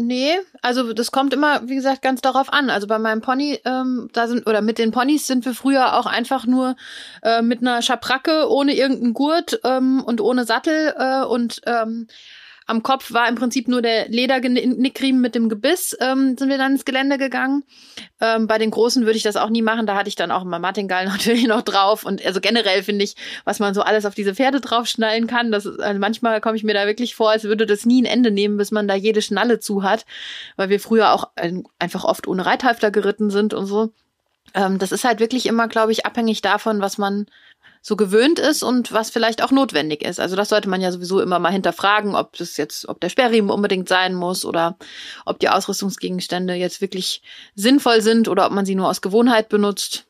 [0.00, 2.70] Nee, also das kommt immer, wie gesagt, ganz darauf an.
[2.70, 6.06] Also bei meinem Pony, ähm, da sind, oder mit den Ponys sind wir früher auch
[6.06, 6.76] einfach nur
[7.24, 12.06] äh, mit einer Schabracke ohne irgendeinen Gurt ähm, und ohne Sattel äh, und ähm,
[12.68, 16.72] am Kopf war im Prinzip nur der Ledernickriemen mit dem Gebiss, ähm, sind wir dann
[16.72, 17.64] ins Gelände gegangen.
[18.20, 19.86] Ähm, bei den Großen würde ich das auch nie machen.
[19.86, 22.04] Da hatte ich dann auch immer Martingall natürlich noch drauf.
[22.04, 25.64] Und also generell finde ich, was man so alles auf diese Pferde draufschnallen kann, das
[25.64, 28.30] ist, also manchmal komme ich mir da wirklich vor, als würde das nie ein Ende
[28.30, 30.04] nehmen, bis man da jede Schnalle zu hat.
[30.56, 33.92] Weil wir früher auch äh, einfach oft ohne Reithalfter geritten sind und so.
[34.52, 37.26] Ähm, das ist halt wirklich immer, glaube ich, abhängig davon, was man
[37.82, 40.20] so gewöhnt ist und was vielleicht auch notwendig ist.
[40.20, 43.50] Also das sollte man ja sowieso immer mal hinterfragen, ob das jetzt, ob der Sperrriemen
[43.50, 44.76] unbedingt sein muss oder
[45.24, 47.22] ob die Ausrüstungsgegenstände jetzt wirklich
[47.54, 50.07] sinnvoll sind oder ob man sie nur aus Gewohnheit benutzt.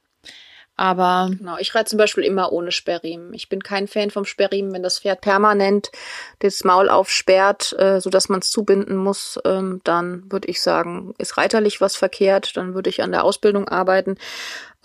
[0.79, 3.35] Aber genau, ich reite zum Beispiel immer ohne Sperrriemen.
[3.35, 5.91] Ich bin kein Fan vom Sperrriemen, wenn das Pferd permanent
[6.39, 9.41] das Maul aufsperrt, äh, so dass man es zubinden muss.
[9.45, 12.57] Ähm, dann würde ich sagen, ist reiterlich was verkehrt.
[12.57, 14.19] Dann würde ich an der Ausbildung arbeiten.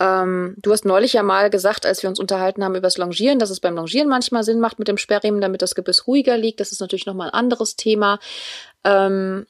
[0.00, 3.38] Ähm, du hast neulich ja mal gesagt, als wir uns unterhalten haben über das Longieren,
[3.38, 6.58] dass es beim Longieren manchmal Sinn macht mit dem Sperrriemen, damit das Gebiss ruhiger liegt.
[6.58, 8.18] Das ist natürlich nochmal ein anderes Thema.
[8.82, 9.46] Ähm,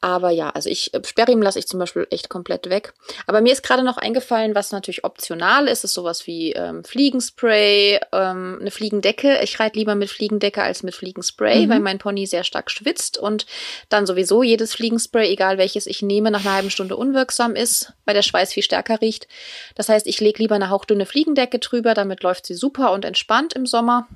[0.00, 2.94] aber ja, also ich äh, Sperrriemen lasse ich zum Beispiel echt komplett weg.
[3.26, 7.98] Aber mir ist gerade noch eingefallen, was natürlich optional ist, ist sowas wie ähm, Fliegenspray,
[8.12, 9.40] ähm, eine Fliegendecke.
[9.42, 11.70] Ich reite lieber mit Fliegendecke als mit Fliegenspray, mhm.
[11.70, 13.46] weil mein Pony sehr stark schwitzt und
[13.88, 18.14] dann sowieso jedes Fliegenspray, egal welches ich nehme, nach einer halben Stunde unwirksam ist, weil
[18.14, 19.26] der Schweiß viel stärker riecht.
[19.74, 23.52] Das heißt, ich lege lieber eine hauchdünne Fliegendecke drüber, damit läuft sie super und entspannt
[23.54, 24.06] im Sommer.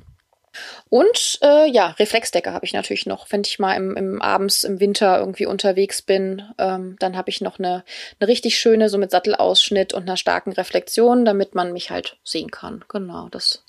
[0.89, 3.31] Und äh, ja, Reflexdecke habe ich natürlich noch.
[3.31, 7.41] Wenn ich mal im, im abends im Winter irgendwie unterwegs bin, ähm, dann habe ich
[7.41, 7.85] noch eine,
[8.21, 12.51] eine richtig schöne, so mit Sattelausschnitt und einer starken Reflexion, damit man mich halt sehen
[12.51, 12.85] kann.
[12.89, 13.65] Genau, das.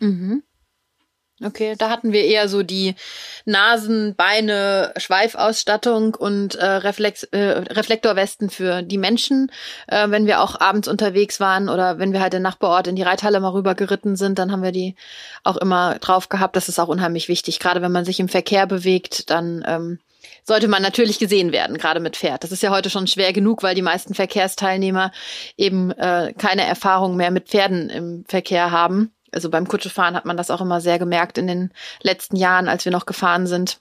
[0.00, 0.42] Mhm.
[1.44, 2.94] Okay, da hatten wir eher so die
[3.44, 9.52] Nasen, Beine, Schweifausstattung und äh, Reflex, äh, Reflektorwesten für die Menschen.
[9.86, 13.02] Äh, wenn wir auch abends unterwegs waren oder wenn wir halt den Nachbarort in die
[13.02, 14.94] Reithalle mal rüber geritten sind, dann haben wir die
[15.44, 16.56] auch immer drauf gehabt.
[16.56, 17.60] Das ist auch unheimlich wichtig.
[17.60, 19.98] Gerade wenn man sich im Verkehr bewegt, dann ähm,
[20.42, 22.44] sollte man natürlich gesehen werden, gerade mit Pferd.
[22.44, 25.12] Das ist ja heute schon schwer genug, weil die meisten Verkehrsteilnehmer
[25.58, 30.36] eben äh, keine Erfahrung mehr mit Pferden im Verkehr haben also beim Kutschefahren hat man
[30.36, 33.80] das auch immer sehr gemerkt in den letzten Jahren, als wir noch gefahren sind.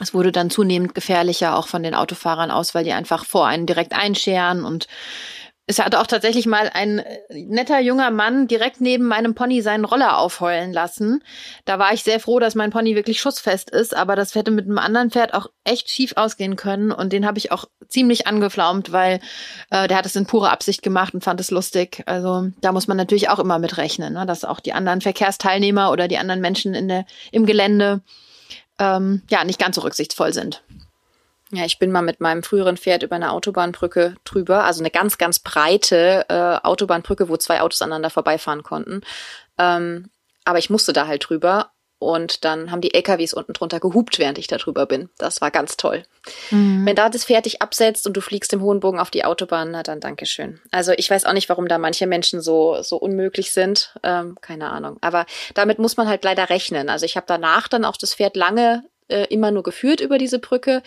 [0.00, 3.66] Es wurde dann zunehmend gefährlicher, auch von den Autofahrern aus, weil die einfach vor einen
[3.66, 4.88] direkt einscheren und
[5.66, 9.84] es hat auch tatsächlich mal ein äh, netter junger Mann direkt neben meinem Pony seinen
[9.84, 11.22] Roller aufheulen lassen.
[11.64, 14.66] Da war ich sehr froh, dass mein Pony wirklich schussfest ist, aber das hätte mit
[14.66, 18.90] einem anderen Pferd auch echt schief ausgehen können und den habe ich auch ziemlich angeflaumt,
[18.90, 19.20] weil
[19.70, 22.02] äh, der hat es in purer Absicht gemacht und fand es lustig.
[22.06, 24.26] Also da muss man natürlich auch immer mit rechnen, ne?
[24.26, 28.02] dass auch die anderen Verkehrsteilnehmer oder die anderen Menschen in der, im Gelände
[28.80, 30.62] ähm, ja nicht ganz so rücksichtsvoll sind.
[31.54, 35.18] Ja, ich bin mal mit meinem früheren Pferd über eine Autobahnbrücke drüber, also eine ganz,
[35.18, 39.02] ganz breite äh, Autobahnbrücke, wo zwei Autos aneinander vorbeifahren konnten.
[39.58, 40.10] Ähm,
[40.44, 44.36] aber ich musste da halt drüber und dann haben die LKWs unten drunter gehupt, während
[44.38, 45.08] ich da drüber bin.
[45.18, 46.04] Das war ganz toll.
[46.50, 46.84] Mhm.
[46.84, 49.70] Wenn da das Pferd dich absetzt und du fliegst im hohen Bogen auf die Autobahn,
[49.70, 50.60] na dann Dankeschön.
[50.72, 53.94] Also ich weiß auch nicht, warum da manche Menschen so, so unmöglich sind.
[54.02, 54.96] Ähm, keine Ahnung.
[55.00, 56.88] Aber damit muss man halt leider rechnen.
[56.88, 58.82] Also ich habe danach dann auch das Pferd lange
[59.12, 60.82] äh, immer nur geführt über diese Brücke,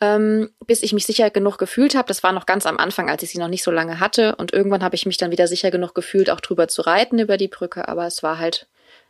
[0.00, 2.08] ähm, bis ich mich sicher genug gefühlt habe.
[2.08, 4.36] Das war noch ganz am Anfang, als ich sie noch nicht so lange hatte.
[4.36, 7.36] Und irgendwann habe ich mich dann wieder sicher genug gefühlt, auch drüber zu reiten über
[7.36, 7.88] die Brücke.
[7.88, 8.66] Aber es war halt,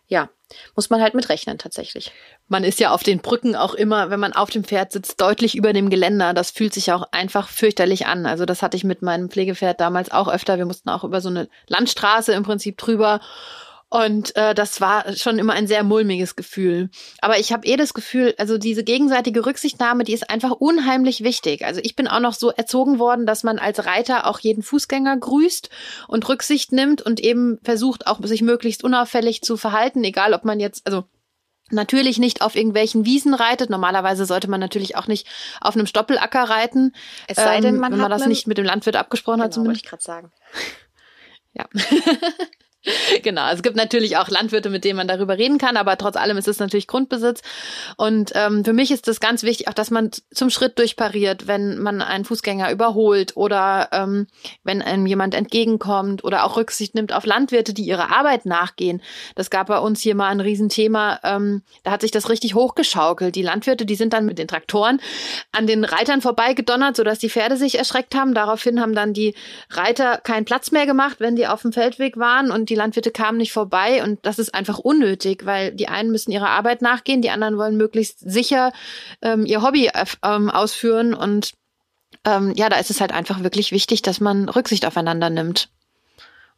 [0.06, 0.28] ja,
[0.74, 2.12] muss man halt mitrechnen tatsächlich.
[2.48, 5.54] Man ist ja auf den Brücken auch immer, wenn man auf dem Pferd sitzt, deutlich
[5.54, 6.34] über dem Geländer.
[6.34, 8.26] Das fühlt sich auch einfach fürchterlich an.
[8.26, 10.58] Also das hatte ich mit meinem Pflegepferd damals auch öfter.
[10.58, 13.20] Wir mussten auch über so eine Landstraße im Prinzip drüber.
[13.92, 16.90] Und äh, das war schon immer ein sehr mulmiges Gefühl.
[17.20, 21.64] Aber ich habe eh das Gefühl, also diese gegenseitige Rücksichtnahme, die ist einfach unheimlich wichtig.
[21.64, 25.16] Also ich bin auch noch so erzogen worden, dass man als Reiter auch jeden Fußgänger
[25.16, 25.70] grüßt
[26.06, 30.60] und Rücksicht nimmt und eben versucht, auch sich möglichst unauffällig zu verhalten, egal ob man
[30.60, 31.02] jetzt, also
[31.72, 33.70] natürlich nicht auf irgendwelchen Wiesen reitet.
[33.70, 35.26] Normalerweise sollte man natürlich auch nicht
[35.60, 36.94] auf einem Stoppelacker reiten.
[37.26, 39.46] Es sei denn, man ähm, wenn man hat das nicht mit dem Landwirt abgesprochen genau,
[39.46, 39.84] hat zumindest.
[39.84, 40.32] wollte ich gerade sagen.
[41.54, 41.68] Ja.
[43.22, 46.38] genau, es gibt natürlich auch Landwirte, mit denen man darüber reden kann, aber trotz allem
[46.38, 47.42] ist es natürlich Grundbesitz.
[47.98, 51.78] Und ähm, für mich ist das ganz wichtig, auch dass man zum Schritt durchpariert, wenn
[51.78, 54.28] man einen Fußgänger überholt oder ähm,
[54.64, 59.02] wenn einem jemand entgegenkommt oder auch Rücksicht nimmt auf Landwirte, die ihrer Arbeit nachgehen.
[59.34, 61.20] Das gab bei uns hier mal ein Riesenthema.
[61.22, 63.34] Ähm, da hat sich das richtig hochgeschaukelt.
[63.34, 65.02] Die Landwirte, die sind dann mit den Traktoren
[65.52, 68.32] an den Reitern vorbeigedonnert, sodass die Pferde sich erschreckt haben.
[68.32, 69.34] Daraufhin haben dann die
[69.68, 73.36] Reiter keinen Platz mehr gemacht, wenn die auf dem Feldweg waren und die Landwirte kamen
[73.36, 77.30] nicht vorbei und das ist einfach unnötig, weil die einen müssen ihrer Arbeit nachgehen, die
[77.30, 78.72] anderen wollen möglichst sicher
[79.20, 81.52] ähm, ihr Hobby äh, ähm, ausführen und
[82.24, 85.68] ähm, ja, da ist es halt einfach wirklich wichtig, dass man Rücksicht aufeinander nimmt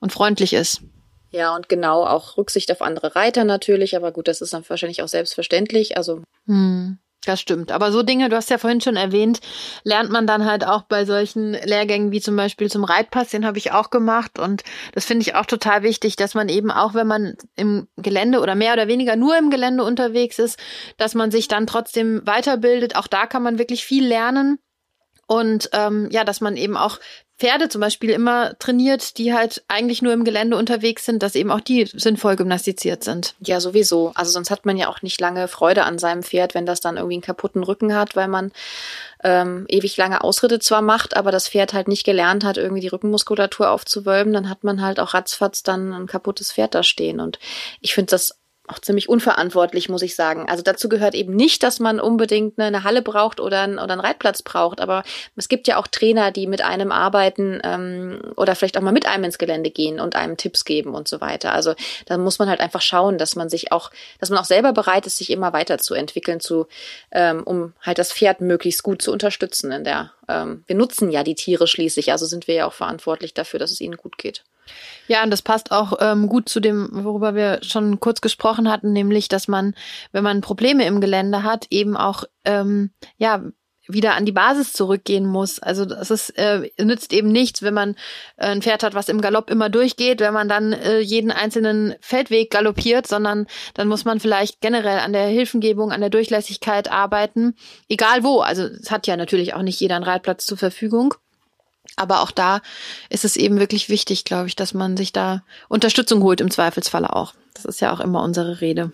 [0.00, 0.82] und freundlich ist.
[1.30, 5.02] Ja, und genau auch Rücksicht auf andere Reiter natürlich, aber gut, das ist dann wahrscheinlich
[5.02, 5.96] auch selbstverständlich.
[5.96, 6.98] Also hm.
[7.24, 7.70] Das stimmt.
[7.70, 9.40] Aber so Dinge, du hast ja vorhin schon erwähnt,
[9.84, 13.58] lernt man dann halt auch bei solchen Lehrgängen wie zum Beispiel zum Reitpass, den habe
[13.58, 14.40] ich auch gemacht.
[14.40, 18.40] Und das finde ich auch total wichtig, dass man eben auch, wenn man im Gelände
[18.40, 20.58] oder mehr oder weniger nur im Gelände unterwegs ist,
[20.96, 22.96] dass man sich dann trotzdem weiterbildet.
[22.96, 24.58] Auch da kann man wirklich viel lernen.
[25.28, 26.98] Und ähm, ja, dass man eben auch
[27.38, 31.50] Pferde zum Beispiel immer trainiert, die halt eigentlich nur im Gelände unterwegs sind, dass eben
[31.50, 33.34] auch die sinnvoll gymnastiziert sind.
[33.40, 34.12] Ja, sowieso.
[34.14, 36.96] Also sonst hat man ja auch nicht lange Freude an seinem Pferd, wenn das dann
[36.96, 38.52] irgendwie einen kaputten Rücken hat, weil man
[39.24, 42.88] ähm, ewig lange Ausritte zwar macht, aber das Pferd halt nicht gelernt hat, irgendwie die
[42.88, 47.20] Rückenmuskulatur aufzuwölben, dann hat man halt auch ratzfatz dann ein kaputtes Pferd da stehen.
[47.20, 47.38] Und
[47.80, 48.36] ich finde das
[48.68, 50.48] auch ziemlich unverantwortlich, muss ich sagen.
[50.48, 54.00] Also dazu gehört eben nicht, dass man unbedingt eine Halle braucht oder, ein, oder einen
[54.00, 54.80] Reitplatz braucht.
[54.80, 55.02] Aber
[55.34, 59.06] es gibt ja auch Trainer, die mit einem arbeiten ähm, oder vielleicht auch mal mit
[59.06, 61.52] einem ins Gelände gehen und einem Tipps geben und so weiter.
[61.52, 61.74] Also
[62.06, 65.06] da muss man halt einfach schauen, dass man sich auch, dass man auch selber bereit
[65.06, 66.66] ist, sich immer weiterzuentwickeln, zu,
[67.10, 70.12] ähm, um halt das Pferd möglichst gut zu unterstützen in der.
[70.28, 73.72] Ähm, wir nutzen ja die Tiere schließlich, also sind wir ja auch verantwortlich dafür, dass
[73.72, 74.44] es ihnen gut geht.
[75.08, 78.92] Ja, und das passt auch ähm, gut zu dem, worüber wir schon kurz gesprochen hatten,
[78.92, 79.74] nämlich, dass man,
[80.12, 83.42] wenn man Probleme im Gelände hat, eben auch ähm, ja
[83.88, 85.58] wieder an die Basis zurückgehen muss.
[85.58, 87.96] Also das ist äh, nützt eben nichts, wenn man
[88.36, 91.94] äh, ein Pferd hat, was im Galopp immer durchgeht, wenn man dann äh, jeden einzelnen
[92.00, 97.54] Feldweg galoppiert, sondern dann muss man vielleicht generell an der Hilfengebung, an der Durchlässigkeit arbeiten,
[97.88, 98.40] egal wo.
[98.40, 101.14] Also es hat ja natürlich auch nicht jeder einen Reitplatz zur Verfügung.
[101.96, 102.60] Aber auch da
[103.10, 107.14] ist es eben wirklich wichtig, glaube ich, dass man sich da Unterstützung holt, im Zweifelsfalle
[107.14, 107.34] auch.
[107.54, 108.92] Das ist ja auch immer unsere Rede.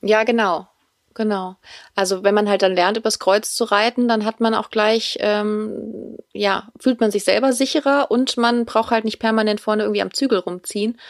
[0.00, 0.68] Ja, genau.
[1.14, 1.56] Genau.
[1.96, 5.18] Also wenn man halt dann lernt, übers Kreuz zu reiten, dann hat man auch gleich,
[5.20, 10.02] ähm, ja, fühlt man sich selber sicherer und man braucht halt nicht permanent vorne irgendwie
[10.02, 11.00] am Zügel rumziehen.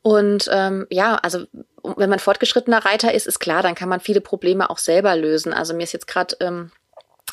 [0.00, 1.44] Und ähm, ja, also
[1.82, 5.52] wenn man fortgeschrittener Reiter ist, ist klar, dann kann man viele Probleme auch selber lösen.
[5.52, 6.72] Also mir ist jetzt gerade ähm,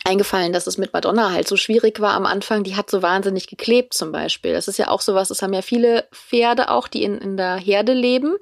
[0.05, 2.63] eingefallen, dass es mit Madonna halt so schwierig war am Anfang.
[2.63, 4.53] Die hat so wahnsinnig geklebt zum Beispiel.
[4.53, 7.55] Das ist ja auch sowas, das haben ja viele Pferde auch, die in, in der
[7.55, 8.35] Herde leben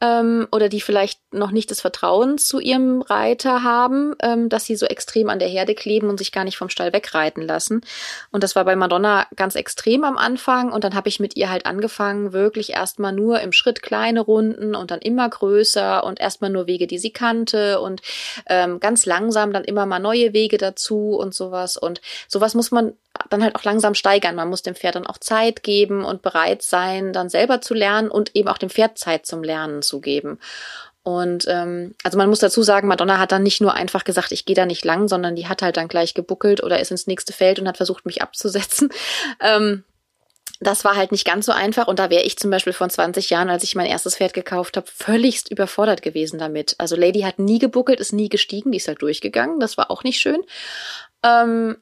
[0.00, 4.76] ähm, oder die vielleicht noch nicht das Vertrauen zu ihrem Reiter haben, ähm, dass sie
[4.76, 7.82] so extrem an der Herde kleben und sich gar nicht vom Stall wegreiten lassen.
[8.30, 10.72] Und das war bei Madonna ganz extrem am Anfang.
[10.72, 14.74] Und dann habe ich mit ihr halt angefangen, wirklich erstmal nur im Schritt kleine Runden
[14.74, 18.02] und dann immer größer und erstmal nur Wege, die sie kannte und
[18.46, 21.76] ähm, ganz langsam dann immer mal neue Wege dazu und sowas.
[21.76, 22.94] Und sowas muss man
[23.30, 24.34] dann halt auch langsam steigern.
[24.34, 28.10] Man muss dem Pferd dann auch Zeit geben und bereit sein, dann selber zu lernen
[28.10, 30.38] und eben auch dem Pferd Zeit zum Lernen zu geben.
[31.02, 34.46] Und ähm, also man muss dazu sagen, Madonna hat dann nicht nur einfach gesagt, ich
[34.46, 37.34] gehe da nicht lang, sondern die hat halt dann gleich gebuckelt oder ist ins nächste
[37.34, 38.88] Feld und hat versucht, mich abzusetzen.
[39.40, 39.84] Ähm,
[40.60, 43.28] das war halt nicht ganz so einfach und da wäre ich zum Beispiel von 20
[43.28, 46.76] Jahren, als ich mein erstes Pferd gekauft habe, völligst überfordert gewesen damit.
[46.78, 50.04] Also Lady hat nie gebuckelt, ist nie gestiegen, die ist halt durchgegangen, das war auch
[50.04, 50.42] nicht schön.
[51.22, 51.76] Ähm,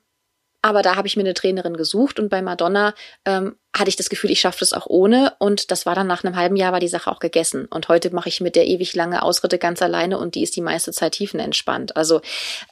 [0.63, 2.95] aber da habe ich mir eine Trainerin gesucht und bei Madonna
[3.25, 5.35] ähm, hatte ich das Gefühl, ich schaffe das auch ohne.
[5.41, 7.67] Und das war dann nach einem halben Jahr war die Sache auch gegessen.
[7.67, 10.61] Und heute mache ich mit der ewig lange Ausritte ganz alleine und die ist die
[10.61, 11.97] meiste Zeit tiefenentspannt.
[11.97, 12.21] Also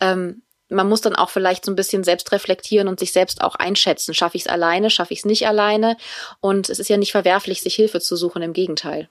[0.00, 3.56] ähm, man muss dann auch vielleicht so ein bisschen selbst reflektieren und sich selbst auch
[3.56, 4.14] einschätzen.
[4.14, 5.96] Schaffe ich es alleine, schaffe ich es nicht alleine?
[6.40, 9.08] Und es ist ja nicht verwerflich, sich Hilfe zu suchen, im Gegenteil.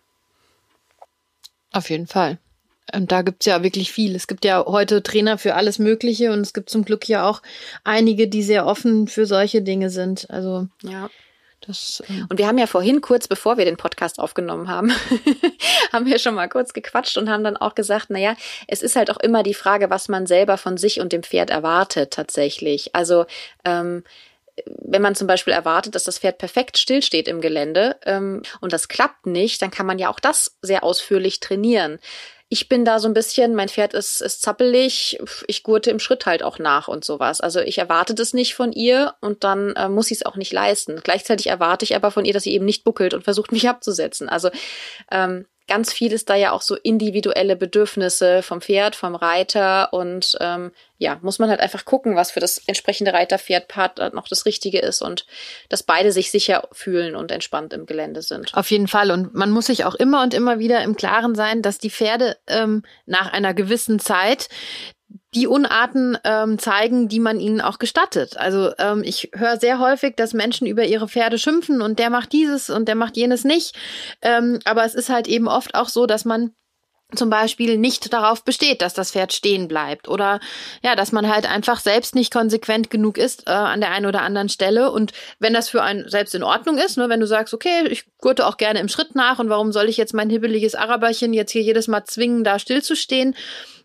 [1.74, 2.40] Auf jeden Fall.
[2.94, 4.16] Und da gibt's ja wirklich viel.
[4.16, 7.42] Es gibt ja heute Trainer für alles Mögliche und es gibt zum Glück ja auch
[7.84, 10.30] einige, die sehr offen für solche Dinge sind.
[10.30, 11.10] Also ja.
[11.62, 14.92] Das, ähm und wir haben ja vorhin kurz, bevor wir den Podcast aufgenommen haben,
[15.92, 18.36] haben wir schon mal kurz gequatscht und haben dann auch gesagt, naja,
[18.68, 21.50] es ist halt auch immer die Frage, was man selber von sich und dem Pferd
[21.50, 22.96] erwartet tatsächlich.
[22.96, 23.26] Also
[23.66, 24.04] ähm,
[24.66, 28.88] wenn man zum Beispiel erwartet, dass das Pferd perfekt stillsteht im Gelände ähm, und das
[28.88, 32.00] klappt nicht, dann kann man ja auch das sehr ausführlich trainieren.
[32.52, 36.26] Ich bin da so ein bisschen, mein Pferd ist, ist zappelig, ich gurte im Schritt
[36.26, 37.42] halt auch nach und sowas.
[37.42, 40.52] Also ich erwarte das nicht von ihr und dann äh, muss ich es auch nicht
[40.52, 41.00] leisten.
[41.04, 44.30] Gleichzeitig erwarte ich aber von ihr, dass sie eben nicht buckelt und versucht, mich abzusetzen.
[44.30, 44.50] Also
[45.12, 50.38] ähm, ganz viel ist da ja auch so individuelle Bedürfnisse vom Pferd, vom Reiter und
[50.42, 54.80] ähm, ja, muss man halt einfach gucken, was für das entsprechende Reiter-Pferd-Part noch das Richtige
[54.80, 55.26] ist und
[55.70, 58.54] dass beide sich sicher fühlen und entspannt im Gelände sind.
[58.56, 59.12] Auf jeden Fall.
[59.12, 62.36] Und man muss sich auch immer und immer wieder im Klaren sein, dass die Pferde
[62.48, 64.50] ähm, nach einer gewissen Zeit
[65.36, 68.38] die Unarten ähm, zeigen, die man ihnen auch gestattet.
[68.38, 72.32] Also ähm, ich höre sehr häufig, dass Menschen über ihre Pferde schimpfen und der macht
[72.34, 73.76] dieses und der macht jenes nicht.
[74.22, 76.52] Ähm, aber es ist halt eben oft auch so, dass man
[77.16, 80.40] zum Beispiel nicht darauf besteht, dass das Pferd stehen bleibt oder
[80.84, 84.22] ja, dass man halt einfach selbst nicht konsequent genug ist äh, an der einen oder
[84.22, 84.92] anderen Stelle.
[84.92, 88.06] Und wenn das für einen selbst in Ordnung ist, ne, wenn du sagst, okay, ich
[88.20, 91.52] gurte auch gerne im Schritt nach und warum soll ich jetzt mein hibbeliges Araberchen jetzt
[91.52, 93.36] hier jedes Mal zwingen, da stillzustehen,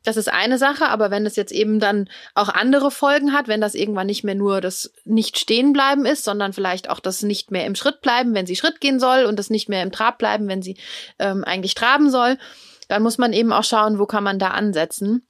[0.04, 3.62] das ist eine Sache, aber wenn es jetzt eben dann auch andere Folgen hat, wenn
[3.62, 7.50] das irgendwann nicht mehr nur das nicht stehen bleiben ist, sondern vielleicht auch das nicht
[7.50, 10.18] mehr im Schritt bleiben, wenn sie Schritt gehen soll und das nicht mehr im Trab
[10.18, 10.76] bleiben, wenn sie
[11.18, 12.36] ähm, eigentlich traben soll,
[12.94, 15.26] dann muss man eben auch schauen, wo kann man da ansetzen.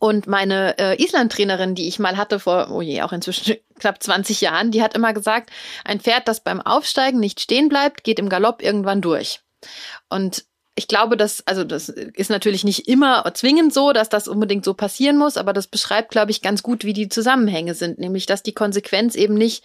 [0.00, 4.40] Und meine äh, Island-Trainerin, die ich mal hatte vor, oh je, auch inzwischen knapp 20
[4.40, 5.50] Jahren, die hat immer gesagt,
[5.84, 9.40] ein Pferd, das beim Aufsteigen nicht stehen bleibt, geht im Galopp irgendwann durch.
[10.10, 14.64] Und ich glaube, dass, also das ist natürlich nicht immer zwingend so, dass das unbedingt
[14.64, 18.26] so passieren muss, aber das beschreibt, glaube ich, ganz gut, wie die Zusammenhänge sind, nämlich
[18.26, 19.62] dass die Konsequenz eben nicht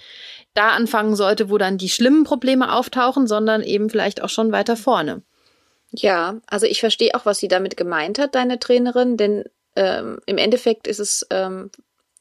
[0.54, 4.78] da anfangen sollte, wo dann die schlimmen Probleme auftauchen, sondern eben vielleicht auch schon weiter
[4.78, 5.24] vorne.
[5.92, 10.38] Ja, also ich verstehe auch, was sie damit gemeint hat, deine Trainerin, denn ähm, im
[10.38, 11.72] Endeffekt ist es ähm,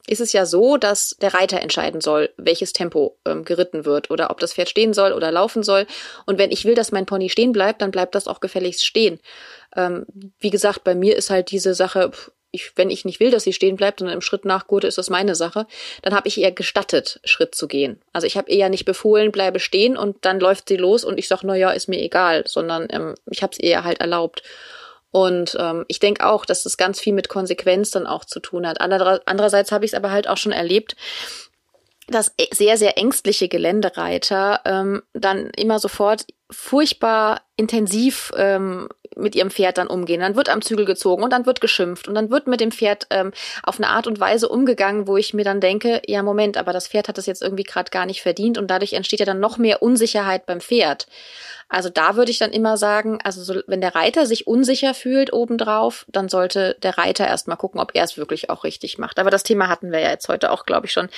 [0.09, 4.31] ist es ja so, dass der Reiter entscheiden soll, welches Tempo ähm, geritten wird oder
[4.31, 5.85] ob das Pferd stehen soll oder laufen soll.
[6.25, 9.19] Und wenn ich will, dass mein Pony stehen bleibt, dann bleibt das auch gefälligst stehen.
[9.75, 10.07] Ähm,
[10.39, 12.11] wie gesagt, bei mir ist halt diese Sache,
[12.51, 15.09] ich, wenn ich nicht will, dass sie stehen bleibt, sondern im Schritt nachgurte, ist das
[15.09, 15.67] meine Sache,
[16.01, 18.01] dann habe ich eher gestattet, Schritt zu gehen.
[18.13, 21.27] Also ich habe eher nicht befohlen, bleibe stehen und dann läuft sie los und ich
[21.27, 24.43] sage, na ja, ist mir egal, sondern ähm, ich habe es eher halt erlaubt.
[25.11, 28.67] Und ähm, ich denke auch, dass das ganz viel mit Konsequenz dann auch zu tun
[28.67, 28.79] hat.
[28.79, 30.95] Andererseits habe ich es aber halt auch schon erlebt,
[32.07, 39.51] dass e-, sehr, sehr ängstliche Geländereiter ähm, dann immer sofort furchtbar intensiv ähm, mit ihrem
[39.51, 40.21] Pferd dann umgehen.
[40.21, 43.07] Dann wird am Zügel gezogen und dann wird geschimpft und dann wird mit dem Pferd
[43.09, 43.31] ähm,
[43.63, 46.87] auf eine Art und Weise umgegangen, wo ich mir dann denke, ja Moment, aber das
[46.87, 49.57] Pferd hat das jetzt irgendwie gerade gar nicht verdient und dadurch entsteht ja dann noch
[49.57, 51.07] mehr Unsicherheit beim Pferd.
[51.69, 55.31] Also da würde ich dann immer sagen, also so, wenn der Reiter sich unsicher fühlt
[55.31, 59.19] obendrauf, dann sollte der Reiter erstmal gucken, ob er es wirklich auch richtig macht.
[59.19, 61.09] Aber das Thema hatten wir ja jetzt heute auch, glaube ich, schon.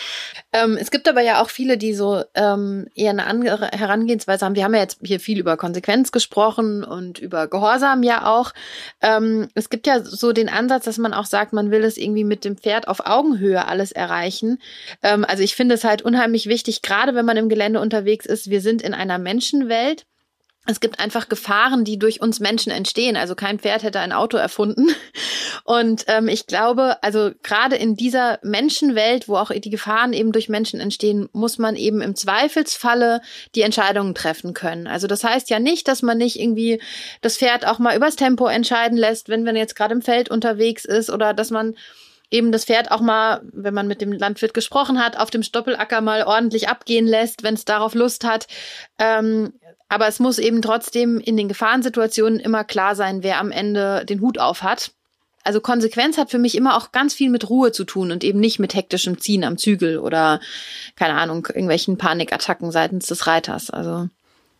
[0.52, 4.56] Ähm, es gibt aber ja auch viele, die so ähm, eher eine andere Herangehensweise haben.
[4.56, 8.52] Wir haben ja jetzt hier viel über Konsequenz gesprochen und über Gehorsam ja auch.
[9.02, 12.26] Ähm, es gibt ja so den Ansatz, dass man auch sagt, man will es irgendwie
[12.26, 14.62] mit dem Pferd auf Augenhöhe alles erreichen.
[15.02, 18.50] Ähm, also ich finde es halt unheimlich wichtig, gerade wenn man im Gelände unterwegs ist.
[18.50, 20.06] Wir sind in einer Menschenwelt
[20.67, 23.17] es gibt einfach Gefahren, die durch uns Menschen entstehen.
[23.17, 24.89] Also kein Pferd hätte ein Auto erfunden.
[25.63, 30.50] Und ähm, ich glaube, also gerade in dieser Menschenwelt, wo auch die Gefahren eben durch
[30.50, 33.21] Menschen entstehen, muss man eben im Zweifelsfalle
[33.56, 34.86] die Entscheidungen treffen können.
[34.86, 36.80] Also das heißt ja nicht, dass man nicht irgendwie
[37.21, 40.86] das Pferd auch mal übers Tempo entscheiden lässt, wenn man jetzt gerade im Feld unterwegs
[40.86, 41.76] ist oder dass man
[42.32, 46.02] eben das Pferd auch mal, wenn man mit dem Landwirt gesprochen hat, auf dem Stoppelacker
[46.02, 48.48] mal ordentlich abgehen lässt, wenn es darauf Lust hat.
[48.98, 49.54] Ähm,
[49.89, 54.22] aber es muss eben trotzdem in den Gefahrensituationen immer klar sein, wer am Ende den
[54.22, 54.91] Hut auf hat.
[55.44, 58.39] Also Konsequenz hat für mich immer auch ganz viel mit Ruhe zu tun und eben
[58.39, 60.39] nicht mit hektischem Ziehen am Zügel oder
[60.96, 63.70] keine Ahnung, irgendwelchen Panikattacken seitens des Reiters.
[63.70, 64.08] Also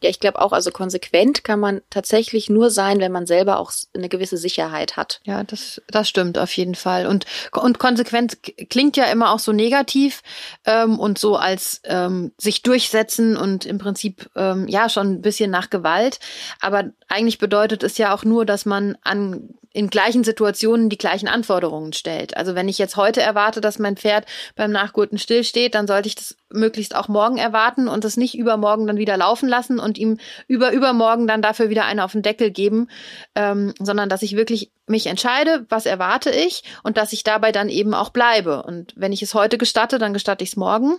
[0.02, 3.72] ja, ich glaube auch, also konsequent kann man tatsächlich nur sein, wenn man selber auch
[3.94, 5.22] eine gewisse Sicherheit hat.
[5.26, 7.06] Ja, das, das stimmt auf jeden Fall.
[7.06, 8.38] Und, und konsequent
[8.70, 10.24] klingt ja immer auch so negativ
[10.66, 15.52] ähm, und so als ähm, sich durchsetzen und im Prinzip ähm, ja schon ein bisschen
[15.52, 16.20] nach Gewalt.
[16.60, 21.30] Aber eigentlich bedeutet es ja auch nur, dass man an in gleichen Situationen die gleichen
[21.30, 22.36] Anforderungen stellt.
[22.36, 26.16] Also wenn ich jetzt heute erwarte, dass mein Pferd beim Nachgurten stillsteht, dann sollte ich
[26.16, 30.18] das möglichst auch morgen erwarten und das nicht übermorgen dann wieder laufen lassen und ihm
[30.48, 32.90] über übermorgen dann dafür wieder eine auf den Deckel geben,
[33.36, 37.70] ähm, sondern dass ich wirklich mich entscheide, was erwarte ich und dass ich dabei dann
[37.70, 38.64] eben auch bleibe.
[38.64, 40.96] Und wenn ich es heute gestatte, dann gestatte ich es morgen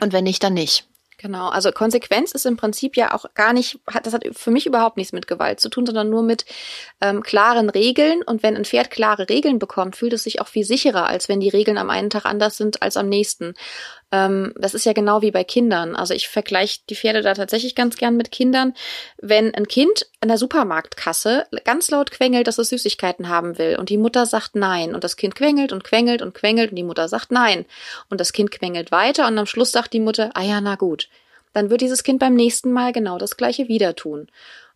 [0.00, 0.86] und wenn nicht, dann nicht.
[1.18, 4.98] Genau, also Konsequenz ist im Prinzip ja auch gar nicht, das hat für mich überhaupt
[4.98, 6.44] nichts mit Gewalt zu tun, sondern nur mit
[7.00, 8.22] ähm, klaren Regeln.
[8.22, 11.40] Und wenn ein Pferd klare Regeln bekommt, fühlt es sich auch viel sicherer, als wenn
[11.40, 13.54] die Regeln am einen Tag anders sind als am nächsten.
[14.12, 15.96] Ähm, das ist ja genau wie bei Kindern.
[15.96, 18.74] Also ich vergleiche die Pferde da tatsächlich ganz gern mit Kindern.
[19.18, 23.88] Wenn ein Kind an der Supermarktkasse ganz laut quengelt, dass es Süßigkeiten haben will und
[23.88, 27.08] die Mutter sagt nein und das Kind quengelt und quengelt und quengelt und die Mutter
[27.08, 27.66] sagt nein
[28.08, 31.08] und das Kind quengelt weiter und am Schluss sagt die Mutter, ah ja, na gut
[31.56, 34.26] dann wird dieses Kind beim nächsten Mal genau das gleiche wieder tun.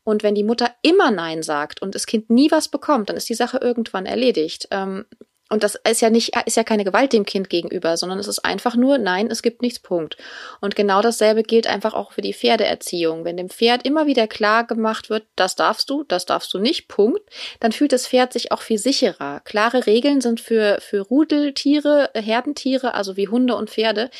[0.03, 3.29] Und wenn die Mutter immer Nein sagt und das Kind nie was bekommt, dann ist
[3.29, 4.67] die Sache irgendwann erledigt.
[4.71, 5.05] Ähm,
[5.51, 8.45] und das ist ja nicht, ist ja keine Gewalt dem Kind gegenüber, sondern es ist
[8.45, 10.17] einfach nur, nein, es gibt nichts, Punkt.
[10.61, 13.25] Und genau dasselbe gilt einfach auch für die Pferdeerziehung.
[13.25, 16.87] Wenn dem Pferd immer wieder klar gemacht wird, das darfst du, das darfst du nicht,
[16.87, 17.21] Punkt,
[17.59, 19.41] dann fühlt das Pferd sich auch viel sicherer.
[19.41, 24.11] Klare Regeln sind für, für Rudeltiere, Herdentiere, also wie Hunde und Pferde,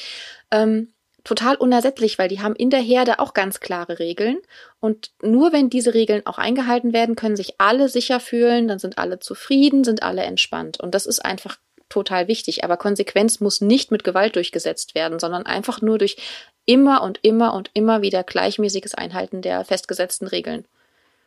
[0.51, 0.93] ähm,
[1.25, 4.39] total unersetzlich, weil die haben in der Herde auch ganz klare Regeln.
[4.81, 8.99] Und nur wenn diese Regeln auch eingehalten werden, können sich alle sicher fühlen, dann sind
[8.99, 10.81] alle zufrieden, sind alle entspannt.
[10.81, 11.59] Und das ist einfach
[11.89, 12.65] total wichtig.
[12.65, 16.17] Aber Konsequenz muss nicht mit Gewalt durchgesetzt werden, sondern einfach nur durch
[16.65, 20.65] immer und immer und immer wieder gleichmäßiges Einhalten der festgesetzten Regeln.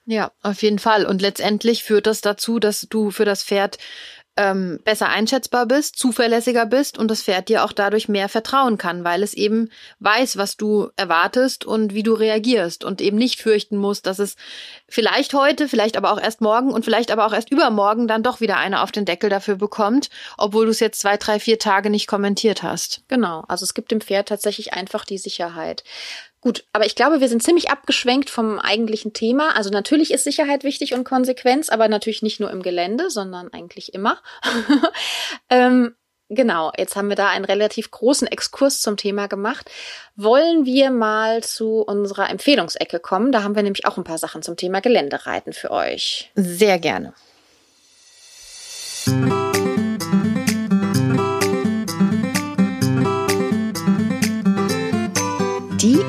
[0.06, 1.06] Ja, auf jeden Fall.
[1.06, 3.78] Und letztendlich führt das dazu, dass du für das Pferd
[4.36, 9.04] ähm, besser einschätzbar bist, zuverlässiger bist und das Pferd dir auch dadurch mehr vertrauen kann,
[9.04, 9.70] weil es eben
[10.00, 14.36] weiß, was du erwartest und wie du reagierst und eben nicht fürchten muss, dass es
[14.88, 18.42] vielleicht heute, vielleicht aber auch erst morgen und vielleicht aber auch erst übermorgen dann doch
[18.42, 21.90] wieder eine auf den Deckel dafür bekommt, obwohl du es jetzt zwei, drei, vier Tage
[21.92, 23.04] nicht kommentiert hast.
[23.08, 25.84] Genau, also es gibt dem Pferd tatsächlich einfach die Sicherheit.
[26.44, 29.56] Gut, aber ich glaube, wir sind ziemlich abgeschwenkt vom eigentlichen Thema.
[29.56, 33.94] Also natürlich ist Sicherheit wichtig und Konsequenz, aber natürlich nicht nur im Gelände, sondern eigentlich
[33.94, 34.20] immer.
[35.50, 35.96] ähm,
[36.28, 39.72] genau, jetzt haben wir da einen relativ großen Exkurs zum Thema gemacht.
[40.18, 43.32] Wollen wir mal zu unserer Empfehlungsecke kommen?
[43.32, 46.30] Da haben wir nämlich auch ein paar Sachen zum Thema Geländereiten für euch.
[46.36, 47.14] Sehr gerne.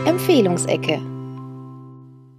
[0.06, 1.00] Empfehlungsecke.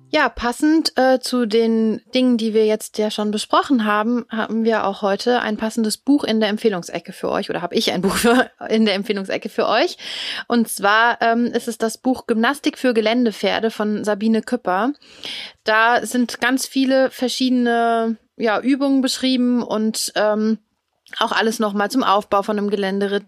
[0.10, 4.86] Ja, passend äh, zu den Dingen, die wir jetzt ja schon besprochen haben, haben wir
[4.86, 8.16] auch heute ein passendes Buch in der Empfehlungsecke für euch oder habe ich ein Buch
[8.16, 9.98] für, in der Empfehlungsecke für euch.
[10.48, 14.94] Und zwar ähm, ist es das Buch Gymnastik für Geländepferde von Sabine Küpper.
[15.64, 20.60] Da sind ganz viele verschiedene ja, Übungen beschrieben und ähm,
[21.20, 23.26] auch alles nochmal zum Aufbau von einem Geländeritt,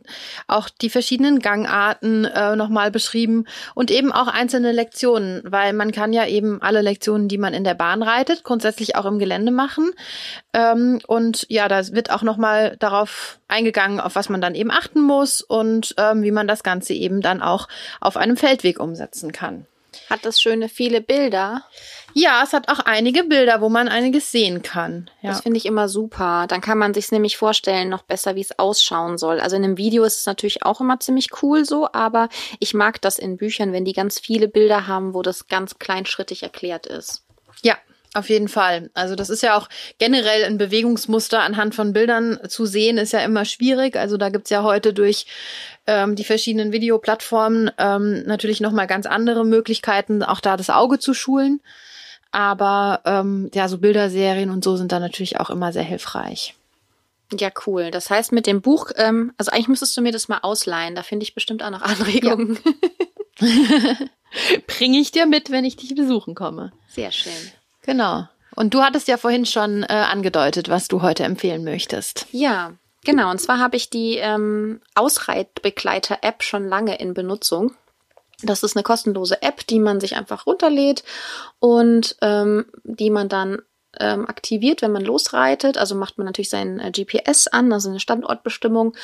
[0.47, 6.11] auch die verschiedenen Gangarten äh, nochmal beschrieben und eben auch einzelne Lektionen, weil man kann
[6.11, 9.91] ja eben alle Lektionen, die man in der Bahn reitet, grundsätzlich auch im Gelände machen.
[10.53, 15.01] Ähm, und ja, da wird auch nochmal darauf eingegangen, auf was man dann eben achten
[15.01, 17.67] muss und ähm, wie man das Ganze eben dann auch
[18.01, 19.67] auf einem Feldweg umsetzen kann.
[20.09, 21.63] Hat das schöne viele Bilder?
[22.13, 25.09] Ja, es hat auch einige Bilder, wo man einiges sehen kann.
[25.21, 25.29] Ja.
[25.29, 26.45] Das finde ich immer super.
[26.47, 29.39] Dann kann man sich nämlich vorstellen, noch besser, wie es ausschauen soll.
[29.39, 32.29] Also in einem Video ist es natürlich auch immer ziemlich cool so, aber
[32.59, 36.43] ich mag das in Büchern, wenn die ganz viele Bilder haben, wo das ganz kleinschrittig
[36.43, 37.23] erklärt ist.
[37.61, 37.77] Ja,
[38.17, 38.89] auf jeden Fall.
[38.93, 43.19] Also das ist ja auch generell ein Bewegungsmuster anhand von Bildern zu sehen, ist ja
[43.19, 43.95] immer schwierig.
[43.95, 45.25] Also da gibt's ja heute durch
[45.85, 51.13] ähm, die verschiedenen Videoplattformen ähm, natürlich nochmal ganz andere Möglichkeiten, auch da das Auge zu
[51.13, 51.61] schulen.
[52.31, 56.55] Aber ähm, ja, so Bilderserien und so sind da natürlich auch immer sehr hilfreich.
[57.37, 57.91] Ja, cool.
[57.91, 60.95] Das heißt, mit dem Buch, ähm, also eigentlich müsstest du mir das mal ausleihen.
[60.95, 62.59] Da finde ich bestimmt auch noch Anregungen.
[63.39, 63.95] Ja.
[64.67, 66.71] Bringe ich dir mit, wenn ich dich besuchen komme.
[66.87, 67.33] Sehr schön.
[67.87, 68.27] Genau.
[68.55, 72.27] Und du hattest ja vorhin schon äh, angedeutet, was du heute empfehlen möchtest.
[72.31, 72.73] Ja,
[73.05, 73.31] genau.
[73.31, 77.73] Und zwar habe ich die ähm, Ausreitbegleiter-App schon lange in Benutzung.
[78.43, 81.03] Das ist eine kostenlose App, die man sich einfach runterlädt
[81.59, 83.59] und ähm, die man dann
[83.99, 85.77] ähm, aktiviert, wenn man losreitet.
[85.77, 88.95] Also macht man natürlich sein äh, GPS an, also eine Standortbestimmung.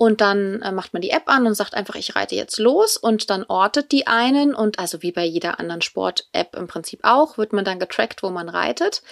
[0.00, 2.96] Und dann äh, macht man die App an und sagt einfach, ich reite jetzt los
[2.96, 4.54] und dann ortet die einen.
[4.54, 8.30] Und also wie bei jeder anderen Sport-App im Prinzip auch, wird man dann getrackt, wo
[8.30, 9.02] man reitet.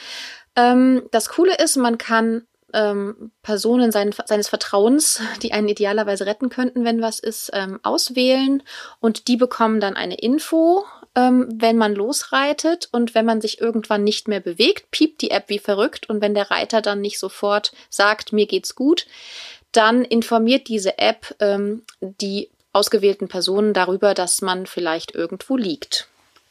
[0.56, 6.48] Ähm, das Coole ist, man kann ähm, Personen sein, seines Vertrauens, die einen idealerweise retten
[6.48, 8.62] könnten, wenn was ist, ähm, auswählen
[8.98, 14.04] und die bekommen dann eine Info, ähm, wenn man losreitet und wenn man sich irgendwann
[14.04, 17.72] nicht mehr bewegt, piept die App wie verrückt und wenn der Reiter dann nicht sofort
[17.90, 19.06] sagt, mir geht's gut,
[19.72, 26.08] dann informiert diese App ähm, die ausgewählten Personen darüber, dass man vielleicht irgendwo liegt.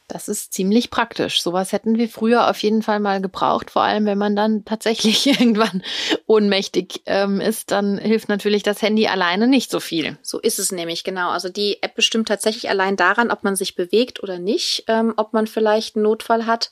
[0.07, 1.41] Das ist ziemlich praktisch.
[1.41, 3.71] Sowas hätten wir früher auf jeden Fall mal gebraucht.
[3.71, 5.83] Vor allem, wenn man dann tatsächlich irgendwann
[6.27, 10.17] ohnmächtig ähm, ist, dann hilft natürlich das Handy alleine nicht so viel.
[10.21, 11.31] So ist es nämlich, genau.
[11.31, 15.33] Also die App bestimmt tatsächlich allein daran, ob man sich bewegt oder nicht, ähm, ob
[15.33, 16.71] man vielleicht einen Notfall hat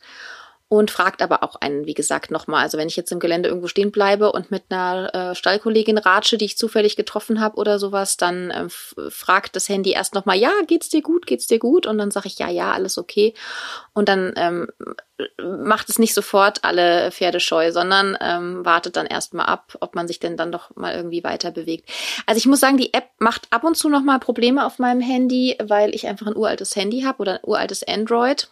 [0.67, 2.63] und fragt aber auch einen, wie gesagt, nochmal.
[2.63, 6.37] Also wenn ich jetzt im Gelände irgendwo stehen bleibe und mit einer äh, Stallkollegin ratsche,
[6.37, 8.67] die ich zufällig getroffen habe oder sowas, dann äh,
[9.09, 11.85] fragt das Handy erst nochmal, ja, geht's dir gut, geht's dir gut?
[11.85, 13.35] Und dann sage ich, ja, ja, alles okay.
[13.93, 14.67] Und dann ähm,
[15.39, 20.07] macht es nicht sofort alle Pferde scheu, sondern ähm, wartet dann erstmal ab, ob man
[20.07, 21.89] sich denn dann doch mal irgendwie weiter bewegt.
[22.25, 25.57] Also ich muss sagen, die App macht ab und zu nochmal Probleme auf meinem Handy,
[25.63, 28.49] weil ich einfach ein uraltes Handy habe oder ein uraltes Android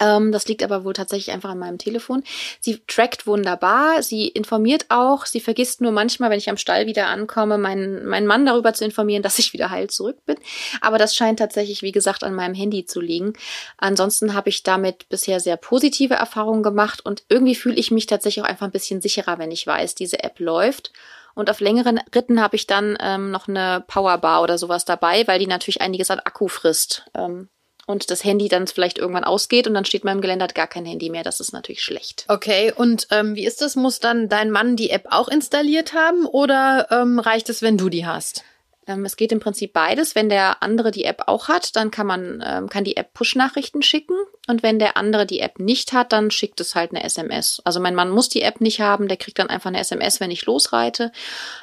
[0.00, 2.24] ähm, das liegt aber wohl tatsächlich einfach an meinem Telefon.
[2.60, 7.06] Sie trackt wunderbar, sie informiert auch, sie vergisst nur manchmal, wenn ich am Stall wieder
[7.06, 10.36] ankomme, meinen, meinen Mann darüber zu informieren, dass ich wieder heil zurück bin.
[10.80, 13.34] Aber das scheint tatsächlich, wie gesagt, an meinem Handy zu liegen.
[13.76, 18.42] Ansonsten habe ich damit bisher sehr positive Erfahrungen gemacht und irgendwie fühle ich mich tatsächlich
[18.42, 20.92] auch einfach ein bisschen sicherer, wenn ich weiß, diese App läuft.
[21.34, 25.38] Und auf längeren Ritten habe ich dann ähm, noch eine Powerbar oder sowas dabei, weil
[25.38, 27.04] die natürlich einiges an Akku frisst.
[27.14, 27.48] Ähm,
[27.86, 30.66] und das Handy dann vielleicht irgendwann ausgeht und dann steht man im Gelände hat gar
[30.66, 31.24] kein Handy mehr.
[31.24, 32.24] Das ist natürlich schlecht.
[32.28, 33.76] Okay, und ähm, wie ist das?
[33.76, 37.88] Muss dann dein Mann die App auch installiert haben oder ähm, reicht es, wenn du
[37.88, 38.44] die hast?
[38.86, 40.14] Ähm, es geht im Prinzip beides.
[40.14, 43.82] Wenn der andere die App auch hat, dann kann man ähm, kann die App Push-Nachrichten
[43.82, 44.16] schicken
[44.48, 47.60] und wenn der andere die App nicht hat, dann schickt es halt eine SMS.
[47.64, 50.30] Also mein Mann muss die App nicht haben, der kriegt dann einfach eine SMS, wenn
[50.30, 51.12] ich losreite,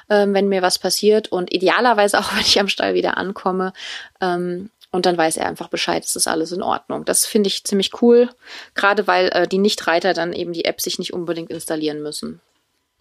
[0.10, 3.74] ähm, wenn mir was passiert und idealerweise auch, wenn ich am Stall wieder ankomme.
[4.92, 7.04] Und dann weiß er einfach Bescheid, es ist alles in Ordnung.
[7.04, 8.30] Das finde ich ziemlich cool,
[8.74, 12.42] gerade weil äh, die Nichtreiter dann eben die App sich nicht unbedingt installieren müssen.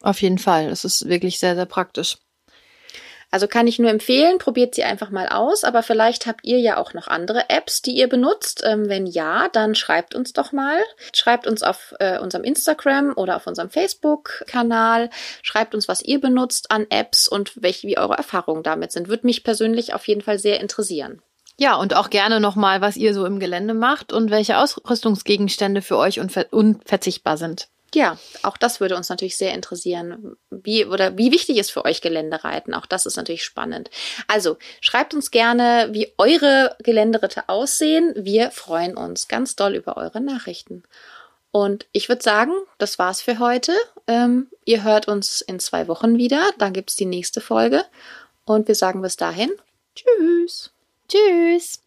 [0.02, 2.18] Auf jeden Fall, das ist wirklich sehr, sehr praktisch.
[3.30, 6.76] Also kann ich nur empfehlen, probiert sie einfach mal aus, aber vielleicht habt ihr ja
[6.76, 8.62] auch noch andere Apps, die ihr benutzt.
[8.64, 10.78] Ähm, wenn ja, dann schreibt uns doch mal.
[11.12, 15.10] Schreibt uns auf äh, unserem Instagram oder auf unserem Facebook-Kanal.
[15.42, 19.08] Schreibt uns, was ihr benutzt an Apps und welche, wie eure Erfahrungen damit sind.
[19.08, 21.20] Würde mich persönlich auf jeden Fall sehr interessieren.
[21.58, 25.96] Ja, und auch gerne nochmal, was ihr so im Gelände macht und welche Ausrüstungsgegenstände für
[25.96, 27.68] euch unver unverzichtbar sind.
[27.94, 30.36] Ja, auch das würde uns natürlich sehr interessieren.
[30.50, 32.74] Wie oder wie wichtig ist für euch Geländereiten?
[32.74, 33.88] Auch das ist natürlich spannend.
[34.26, 38.12] Also schreibt uns gerne, wie eure Geländeritte aussehen.
[38.16, 40.82] Wir freuen uns ganz doll über eure Nachrichten.
[41.52, 43.72] Und ich würde sagen, das war's für heute.
[44.06, 46.50] Ähm, ihr hört uns in zwei Wochen wieder.
[46.58, 47.82] Dann gibt's die nächste Folge.
[48.44, 49.50] Und wir sagen bis dahin
[49.94, 50.75] Tschüss.
[51.08, 51.78] Tschüss!